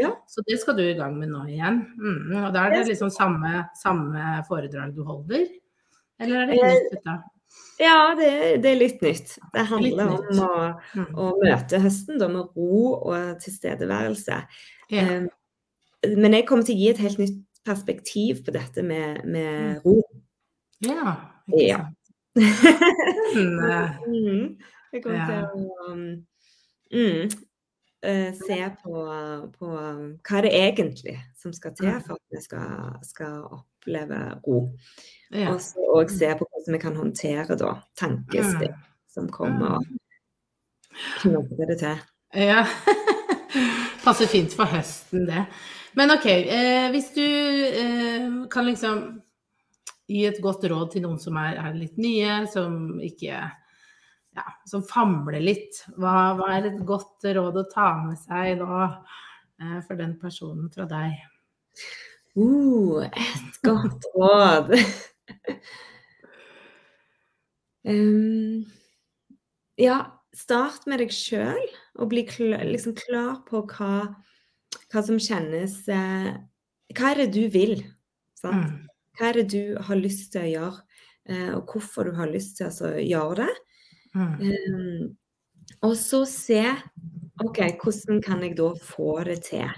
ja. 0.00 0.12
så 0.28 0.44
det 0.46 0.58
skal 0.62 0.78
du 0.78 0.84
i 0.84 0.96
gang 0.98 1.18
med 1.18 1.32
nå 1.32 1.44
igjen. 1.50 1.82
Mm, 1.98 2.32
og 2.44 2.48
da 2.54 2.66
er 2.66 2.76
det 2.76 2.88
liksom 2.92 3.12
samme, 3.12 3.66
samme, 3.78 4.40
foredrag 4.48 4.94
du 4.96 5.04
holder? 5.08 5.46
Eller 6.22 6.42
er 6.42 6.50
det 6.50 6.58
eh, 6.58 6.74
nytt? 6.76 6.98
Da? 7.06 7.18
Ja, 7.82 7.96
det, 8.18 8.32
det, 8.62 8.70
er 8.70 8.80
litt 8.80 9.00
nytt. 9.04 9.36
Det 9.54 9.64
handler 9.68 10.10
nytt. 10.10 10.28
om 10.32 10.42
å, 10.44 10.50
mm. 10.94 11.08
å, 11.16 11.30
møte 11.42 11.80
høsten 11.82 12.20
da, 12.20 12.28
med 12.32 12.52
ro 12.56 12.82
og 12.98 13.40
tilstedeværelse. 13.42 14.42
Ja. 14.92 15.06
Um, 15.08 15.30
men 16.18 16.34
jeg 16.34 16.46
kommer 16.48 16.66
til 16.66 16.76
å 16.76 16.82
gi 16.82 16.92
et 16.92 17.02
helt 17.02 17.20
nytt 17.22 17.40
perspektiv 17.66 18.42
på 18.46 18.54
dette 18.54 18.84
med, 18.86 19.22
med 19.24 19.78
mm. 19.78 19.82
ro. 19.86 19.98
Ja, 20.82 21.16
ikke 21.46 21.66
ja. 21.68 21.82
mm. 23.36 24.56
Jeg 24.92 25.02
kommer 25.04 25.24
til 25.24 25.40
å 25.40 25.90
um, 25.92 26.04
mm, 26.92 27.30
uh, 28.04 28.30
se 28.36 28.58
på, 28.82 29.04
på, 29.56 29.70
hva 29.72 30.38
er 30.38 30.46
det 30.46 30.52
egentlig 30.58 31.16
som 31.40 31.54
skal 31.56 31.74
til 31.78 31.94
for 32.04 32.18
at 32.18 32.36
vi 32.36 32.42
skal, 32.44 32.98
skal 33.06 33.38
oppleve 33.48 34.20
ro. 34.44 34.62
Ja. 35.32 35.54
Og 35.54 35.62
så 35.64 36.04
se 36.12 36.32
på 36.36 36.48
hvordan 36.48 36.76
vi 36.76 36.82
kan 36.82 36.98
håndtere 37.00 37.56
da, 37.58 37.76
tankespill 37.98 38.74
som 39.12 39.28
kommer 39.32 39.78
og 39.78 39.88
knopper 41.22 41.72
det 41.72 41.78
til. 41.80 42.04
Ja. 42.36 42.66
Passer 44.04 44.28
fint 44.28 44.54
for 44.56 44.68
høsten, 44.68 45.26
det. 45.28 45.46
Men 45.96 46.12
OK, 46.14 46.26
eh, 46.26 46.88
hvis 46.92 47.10
du 47.16 47.24
eh, 47.24 48.28
kan 48.52 48.68
liksom 48.68 49.02
gi 50.08 50.24
et 50.28 50.40
godt 50.44 50.64
råd 50.68 50.94
til 50.94 51.04
noen 51.04 51.20
som 51.20 51.36
er, 51.40 51.58
er 51.60 51.76
litt 51.76 51.98
nye, 52.00 52.42
som 52.52 52.98
ikke 53.04 53.40
ja, 54.36 54.46
som 54.68 54.84
famler 54.86 55.42
litt. 55.42 55.82
Hva, 55.96 56.32
hva, 56.38 56.48
er 56.56 56.70
et 56.70 56.80
godt 56.88 57.26
råd 57.26 57.60
å 57.60 57.66
ta 57.70 57.88
med 58.04 58.18
seg 58.20 58.62
da 58.62 58.80
eh, 58.88 59.78
for 59.86 59.98
den 60.00 60.16
personen 60.20 60.70
fra 60.72 60.86
deg? 60.90 61.18
Uh, 62.38 63.04
et 63.08 63.60
godt 63.66 64.08
råd. 64.16 64.72
um, 67.92 68.64
ja, 69.80 69.98
start 70.36 70.88
med 70.88 71.04
deg 71.04 71.12
sjøl, 71.12 71.64
og 72.00 72.12
bli 72.12 72.24
klar, 72.28 72.64
liksom 72.68 72.96
klar 72.98 73.42
på 73.48 73.66
hva 73.74 73.94
hva 74.92 75.02
som 75.04 75.20
kjennes 75.20 75.76
eh, 75.90 76.32
Hva 76.96 77.12
er 77.12 77.22
det 77.22 77.32
du 77.34 77.44
vil? 77.52 77.78
Sant? 78.38 78.68
Mm. 78.68 78.88
Hva 79.18 79.28
er 79.28 79.40
det 79.40 79.46
du 79.52 79.76
har 79.88 80.00
lyst 80.00 80.32
til 80.32 80.44
å 80.44 80.50
gjøre, 80.50 80.82
eh, 81.28 81.50
og 81.56 81.72
hvorfor 81.72 82.08
du 82.08 82.16
har 82.16 82.30
lyst 82.32 82.58
til 82.58 82.68
å 82.68 82.92
gjøre 82.96 83.44
det? 83.44 83.52
Mm. 84.14 84.34
Um, 84.40 85.16
og 85.82 85.96
så 85.98 86.24
se 86.28 86.62
OK, 87.42 87.58
hvordan 87.82 88.20
kan 88.22 88.42
jeg 88.44 88.56
da 88.58 88.72
få 88.76 89.16
det 89.26 89.40
til? 89.48 89.70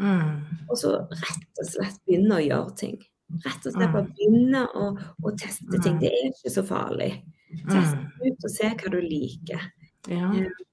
Mm. 0.00 0.42
Og 0.68 0.78
så 0.78 0.96
rett 0.98 1.62
og 1.62 1.68
slett 1.70 2.00
begynne 2.04 2.40
å 2.40 2.44
gjøre 2.44 2.74
ting. 2.80 2.98
Rett 3.44 3.64
og 3.66 3.74
slett 3.74 3.94
bare 3.94 4.04
mm. 4.06 4.12
begynne 4.18 4.64
å, 4.76 4.90
å 5.22 5.32
teste 5.38 5.80
ting. 5.80 5.96
Mm. 5.96 6.02
Det 6.02 6.10
er 6.12 6.28
ikke 6.30 6.52
så 6.58 6.66
farlig. 6.66 7.10
Test 7.70 7.96
ut 8.20 8.48
og 8.48 8.52
se 8.52 8.72
hva 8.74 8.92
du 8.92 8.98
liker. 9.00 9.70
Ja. 10.10 10.28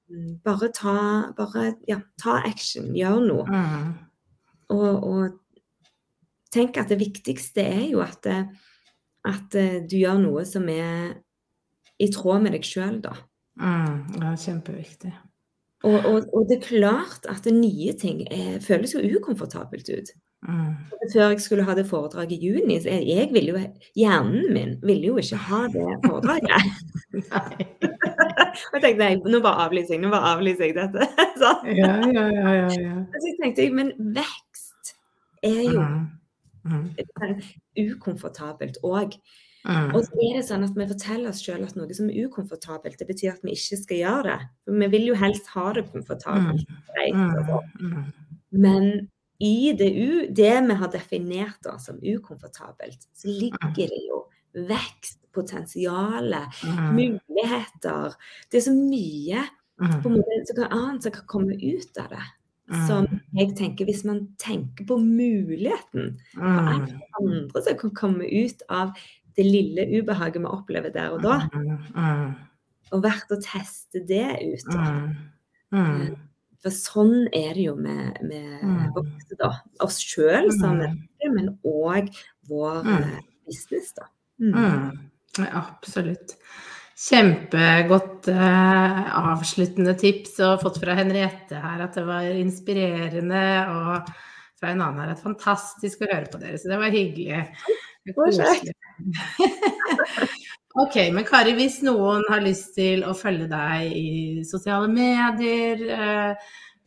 Um, 0.09 0.33
bare 0.45 0.69
ta, 0.75 0.97
bare, 1.37 1.71
ja, 1.89 2.01
ta 2.21 2.41
action, 2.45 2.91
gjør 2.97 3.23
noe. 3.29 3.47
Mm. 3.47 3.87
Og, 4.73 5.07
og, 5.07 5.39
tenk 6.53 6.77
at 6.77 6.91
det 6.91 6.99
viktigste 7.01 7.63
er 7.65 7.85
jo 7.89 8.03
at, 8.03 8.27
at 9.25 9.55
eh, 9.57 9.79
du 9.89 9.95
gjør 9.97 10.19
noe 10.21 10.43
som 10.45 10.67
er 10.69 11.15
i 12.03 12.09
tråd 12.11 12.43
med 12.43 12.55
deg 12.57 12.67
sjøl, 12.67 12.99
da. 13.03 13.15
Mm, 13.61 14.19
ja, 14.19 14.33
kjempeviktig. 14.39 15.13
Og, 15.83 15.97
og, 16.07 16.29
og, 16.31 16.45
det 16.47 16.57
er 16.57 16.67
klart 16.67 17.25
at 17.27 17.47
nye 17.51 17.93
ting 17.99 18.23
er, 18.31 18.59
føles 18.63 18.95
jo 18.95 19.03
ukomfortabelt 19.17 19.89
ut. 19.91 20.13
Mm. 20.47 20.75
Før 21.13 21.29
jeg 21.31 21.41
skulle 21.43 21.63
ha 21.67 21.75
det 21.75 21.85
foredraget 21.87 22.31
i 22.37 22.47
juni, 22.47 22.79
så 22.81 22.89
jeg, 22.89 23.07
jeg 23.07 23.29
ville 23.35 23.51
jo, 23.53 23.59
hjernen 23.95 24.47
min 24.55 24.73
ville 24.83 25.11
jo 25.11 25.17
ikke 25.19 25.39
ha 25.49 25.61
det 25.71 25.85
foredraget. 26.05 26.71
og 28.73 28.75
jeg 28.79 28.83
tenkte 28.83 29.03
nei, 29.03 29.13
nå 29.19 29.39
bare 29.43 29.67
avlyser 29.67 29.95
jeg, 29.95 30.03
nå 30.03 30.11
bare 30.13 30.33
avlyser 30.33 30.69
jeg 30.69 30.75
dette. 30.79 31.07
ja, 31.43 31.53
ja, 31.75 31.93
ja, 32.15 32.25
ja, 32.31 32.67
ja. 32.67 32.97
Så 33.15 33.29
jeg 33.29 33.37
tenkte, 33.41 33.69
men 33.75 33.93
vekst 34.15 34.95
er 35.43 35.63
jo 35.67 35.83
mm. 35.83 36.03
Mm. 36.63 36.85
ukomfortabelt 37.89 38.79
òg. 38.87 39.19
Mm. 39.63 39.93
Og 39.95 40.03
så 40.03 40.19
er 40.19 40.37
det 40.37 40.43
sånn 40.47 40.65
at 40.65 40.75
vi 40.75 40.89
forteller 40.89 41.31
oss 41.31 41.39
selv 41.45 41.69
at 41.69 41.77
noe 41.79 41.95
som 41.95 42.09
er 42.11 42.27
ukomfortabelt, 42.27 42.97
det 42.99 43.07
betyr 43.07 43.31
at 43.31 43.45
vi 43.45 43.55
ikke 43.55 43.79
skal 43.79 44.01
gjøre 44.01 44.23
det. 44.27 44.37
For 44.67 44.83
vi 44.83 44.91
vil 44.97 45.09
jo 45.11 45.17
helst 45.21 45.49
ha 45.55 45.65
det 45.77 45.85
komfortabelt. 45.93 46.77
Greit, 46.89 47.15
mm. 47.15 47.33
altså. 47.39 47.61
Men 48.53 48.89
i 49.43 49.73
det, 49.77 49.89
det 50.35 50.53
vi 50.67 50.77
har 50.81 50.91
definert 50.91 51.63
da, 51.65 51.77
som 51.79 51.99
ukomfortabelt, 52.03 53.07
så 53.15 53.31
ligger 53.31 53.91
det 53.95 54.03
jo 54.07 54.23
vekst, 54.69 55.19
potensial, 55.33 56.35
mm. 56.61 56.93
muligheter. 56.93 58.13
Det 58.51 58.59
er 58.59 58.65
så 58.67 58.75
mye 58.75 59.41
mm. 59.81 59.95
på 60.03 60.11
en 60.11 60.19
måte, 60.19 60.43
så 60.51 60.67
annet 60.67 61.07
som 61.07 61.15
kan 61.15 61.29
komme 61.31 61.57
ut 61.57 61.97
av 62.03 62.11
det. 62.13 62.25
Som 62.87 63.07
mm. 63.09 63.23
jeg 63.35 63.55
tenker, 63.57 63.85
Hvis 63.85 64.05
man 64.07 64.27
tenker 64.39 64.85
på 64.87 64.95
muligheten 64.97 66.19
for 66.31 66.69
andre 66.69 67.63
som 67.65 67.77
kan 67.81 67.91
komme 67.97 68.29
ut 68.29 68.63
av 68.69 68.93
det 69.37 69.45
lille 69.47 69.87
ubehaget 69.99 70.41
vi 70.41 70.49
opplever 70.49 70.93
der 70.93 71.15
og 71.15 71.23
da, 71.25 71.39
og 72.93 73.01
verdt 73.03 73.33
å 73.33 73.39
teste 73.41 74.03
det 74.07 74.27
ut. 74.43 74.67
Da. 74.69 74.85
For 76.63 76.71
sånn 76.71 77.25
er 77.35 77.57
det 77.57 77.65
jo 77.65 77.73
med, 77.75 78.19
med 78.23 78.61
mm. 78.63 78.83
voksne, 78.95 79.37
da. 79.39 79.49
Oss 79.83 79.97
sjøl 79.99 80.47
som 80.55 80.77
mm. 80.77 80.83
mennesker, 80.83 81.33
men 81.35 81.49
òg 81.67 82.11
vår 82.47 82.85
mm. 82.85 82.93
Eh, 82.99 83.17
business, 83.49 83.89
da. 83.97 84.07
Mm. 84.39 84.53
mm. 84.53 85.49
Absolutt. 85.59 86.37
Kjempegodt 87.03 88.29
eh, 88.31 88.99
avsluttende 89.33 89.95
tips 89.99 90.37
og 90.45 90.61
fått 90.61 90.79
fra 90.83 90.95
Henriette 90.95 91.59
her 91.59 91.83
at 91.83 91.97
det 91.97 92.05
var 92.07 92.29
inspirerende. 92.31 93.43
Og 93.73 94.13
fra 94.61 94.71
en 94.71 94.85
annen 94.85 95.03
her 95.03 95.11
at 95.17 95.25
fantastisk 95.25 96.05
å 96.05 96.11
høre 96.13 96.31
på 96.31 96.39
dere. 96.39 96.61
Så 96.61 96.71
det 96.71 96.79
var 96.79 96.95
hyggelig. 96.95 97.43
Ok, 100.73 100.95
men 101.13 101.21
Kari, 101.21 101.51
hvis 101.53 101.83
noen 101.85 102.23
har 102.31 102.39
lyst 102.41 102.71
til 102.73 103.03
å 103.05 103.11
følge 103.13 103.45
deg 103.51 103.91
i 103.93 104.41
sosiale 104.47 104.87
medier, 104.89 105.83
eh, 105.85 106.33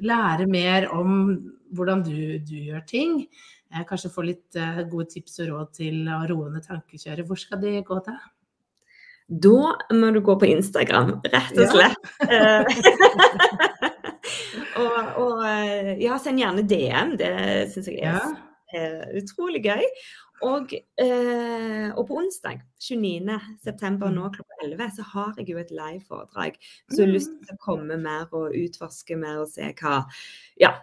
lære 0.02 0.48
mer 0.50 0.88
om 0.90 1.38
hvordan 1.76 2.02
du, 2.02 2.42
du 2.42 2.56
gjør 2.66 2.82
ting, 2.90 3.30
eh, 3.70 3.84
kanskje 3.86 4.10
få 4.10 4.26
litt 4.26 4.58
eh, 4.58 4.82
gode 4.90 5.06
tips 5.14 5.38
og 5.44 5.52
råd 5.52 5.70
til 5.78 6.02
å 6.10 6.26
roe 6.32 6.50
ned 6.50 6.66
tankekjøret, 6.66 7.22
hvor 7.28 7.38
skal 7.38 7.62
de 7.62 7.78
gå 7.86 7.96
til? 8.08 8.18
Da 9.46 9.70
må 9.94 10.10
du 10.14 10.20
gå 10.26 10.34
på 10.42 10.50
Instagram, 10.50 11.22
rett 11.22 11.54
og 11.62 11.70
slett. 11.70 12.02
Ja. 12.26 12.66
og, 14.82 14.98
og, 15.22 15.46
ja, 16.02 16.18
send 16.22 16.38
gjerne 16.42 16.62
DM, 16.66 17.14
det 17.22 17.70
syns 17.70 17.86
jeg 17.94 18.02
er, 18.02 18.18
ja. 18.74 19.06
utrolig 19.22 19.62
gøy. 19.62 19.86
Og, 20.44 20.72
eh, 21.00 21.88
og, 21.94 22.02
på 22.08 22.18
onsdag 22.20 22.60
29.9. 22.82 24.10
nå 24.12 24.26
mm. 24.26 24.34
klokka 24.34 24.58
11 24.66 24.90
så 24.98 25.06
har 25.14 25.38
jeg 25.40 25.48
jo 25.48 25.60
et 25.62 25.72
live-foredrag. 25.72 26.58
Så 26.90 27.00
jeg 27.00 27.06
har 27.06 27.14
lyst 27.14 27.32
til 27.40 27.54
å 27.54 27.62
komme 27.62 27.96
mer 28.00 28.28
og 28.36 28.52
utforske 28.56 29.16
mer 29.20 29.40
og 29.44 29.48
se 29.52 29.70
hva 29.80 30.02
Ja, 30.60 30.74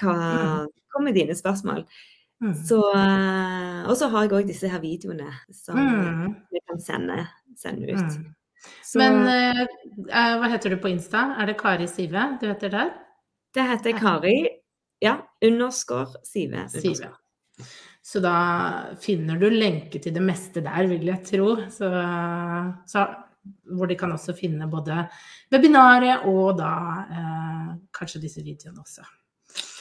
hva 0.00 0.16
mm. 0.16 0.72
kommer 0.94 1.16
dine 1.16 1.36
spørsmål. 1.36 1.84
Mm. 2.42 2.54
Så, 2.58 2.78
eh, 2.96 3.82
og 3.86 3.96
så 3.98 4.08
har 4.10 4.26
jeg 4.26 4.34
òg 4.34 4.48
disse 4.48 4.70
her 4.70 4.82
videoene 4.82 5.28
som 5.54 5.78
mm. 5.78 6.24
vi 6.50 6.62
kan 6.66 6.80
sende, 6.82 7.20
sende 7.58 7.92
ut. 7.92 8.16
Mm. 8.16 8.32
Så, 8.82 8.98
Men 8.98 9.22
eh, 9.30 9.62
eh, 10.08 10.34
hva 10.40 10.50
heter 10.50 10.74
du 10.74 10.80
på 10.82 10.90
Insta? 10.90 11.32
Er 11.38 11.50
det 11.50 11.58
Kari 11.60 11.86
Sive 11.90 12.32
du 12.40 12.48
heter 12.48 12.72
der? 12.72 12.92
Det 13.52 13.68
heter 13.68 13.94
Kari, 13.98 14.36
ja, 15.02 15.18
underscore 15.44 16.22
Sive. 16.24 16.64
Sive. 16.72 17.12
Så 18.02 18.18
da 18.22 18.36
finner 18.98 19.38
du 19.38 19.46
lenke 19.52 20.00
til 20.02 20.14
det 20.14 20.22
meste 20.24 20.62
der, 20.64 20.88
vil 20.90 21.06
jeg 21.06 21.22
tro. 21.28 21.52
Så, 21.70 21.90
så 22.90 23.04
hvor 23.74 23.90
de 23.90 23.96
kan 23.98 24.12
også 24.14 24.34
finne 24.38 24.68
både 24.70 25.04
webinaret 25.52 26.26
og 26.30 26.58
da 26.58 26.72
eh, 27.06 27.68
kanskje 27.94 28.22
disse 28.24 28.42
videoene 28.42 28.82
også. 28.82 29.06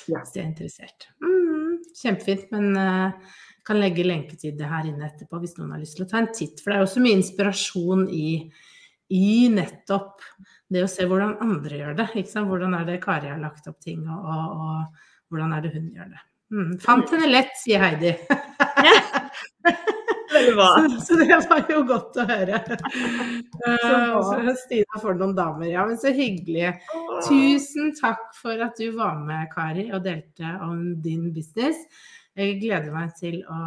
Ja. 0.10 0.22
Hvis 0.22 0.34
de 0.34 0.42
er 0.42 0.48
interessert. 0.48 1.08
Mm, 1.22 1.78
kjempefint. 1.98 2.48
Men 2.54 2.78
eh, 2.78 3.38
kan 3.68 3.82
legge 3.82 4.06
lenke 4.06 4.38
til 4.40 4.56
det 4.58 4.70
her 4.70 4.88
inne 4.90 5.06
etterpå 5.10 5.42
hvis 5.42 5.58
noen 5.60 5.76
har 5.76 5.82
lyst 5.82 5.98
til 5.98 6.08
å 6.08 6.12
ta 6.12 6.22
en 6.22 6.32
titt. 6.34 6.62
For 6.62 6.72
det 6.72 6.80
er 6.80 6.88
også 6.88 7.04
mye 7.04 7.20
inspirasjon 7.20 8.08
i, 8.14 8.32
i 9.18 9.30
nettopp 9.54 10.26
det 10.72 10.86
å 10.86 10.90
se 10.90 11.06
hvordan 11.10 11.38
andre 11.44 11.82
gjør 11.82 11.98
det. 12.00 12.10
Hvordan 12.34 12.78
er 12.78 12.88
det 12.88 13.02
Kari 13.04 13.30
har 13.34 13.42
lagt 13.42 13.68
opp 13.70 13.82
ting, 13.84 14.06
og, 14.08 14.30
og, 14.30 14.62
og 14.66 15.34
hvordan 15.34 15.58
er 15.58 15.66
det 15.66 15.74
hun 15.76 15.90
gjør 15.98 16.14
det. 16.14 16.22
Mm, 16.52 16.80
fant 16.84 17.12
henne 17.14 17.30
lett, 17.32 17.54
sier 17.64 17.80
Heidi. 17.80 18.12
så, 20.32 21.00
så, 21.06 21.16
det 21.20 21.38
var 21.48 21.70
jo 21.72 21.84
godt 21.88 22.18
å 22.20 22.26
høre. 22.28 22.60
Uh, 23.64 24.50
Stina 24.60 25.00
får 25.00 25.20
noen 25.20 25.36
damer. 25.38 25.70
Ja, 25.72 25.86
men 25.88 26.00
så 26.02 26.12
hyggelig. 26.16 26.74
Tusen 27.28 27.94
takk 28.00 28.26
for 28.36 28.60
at 28.66 28.80
du 28.80 28.90
var 28.98 29.22
med, 29.24 29.48
Kari, 29.54 29.88
og 29.96 30.04
delte 30.08 30.58
om 30.66 30.82
din 31.04 31.30
business. 31.36 31.80
Jeg 32.36 32.60
gleder 32.60 32.92
meg 32.96 33.16
til 33.20 33.42
å 33.48 33.62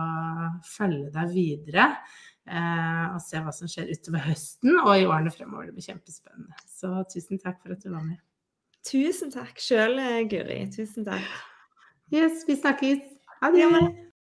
følge 0.75 1.09
deg 1.15 1.33
videre. 1.33 1.89
Uh, 2.45 3.15
og 3.15 3.21
se 3.25 3.41
hva 3.41 3.53
som 3.57 3.71
skjer 3.71 3.89
utover 3.89 4.27
høsten 4.27 4.77
og 4.83 4.93
i 4.99 5.09
årene 5.09 5.33
fremover. 5.33 5.71
Det 5.71 5.79
blir 5.79 5.89
kjempespennende. 5.89 6.61
Så 6.69 6.93
tusen 7.09 7.41
takk 7.41 7.63
for 7.63 7.73
at 7.73 7.81
du 7.81 7.89
var 7.95 8.05
med. 8.05 8.21
Tusen 8.85 9.33
takk 9.33 9.57
sjøl, 9.65 9.97
Guri. 10.29 10.61
Tusen 10.77 11.09
takk. 11.09 11.33
Yes, 12.15 12.45
vi 12.47 12.57
snakkes. 12.57 12.99
Ha 13.41 13.51
det. 13.51 14.14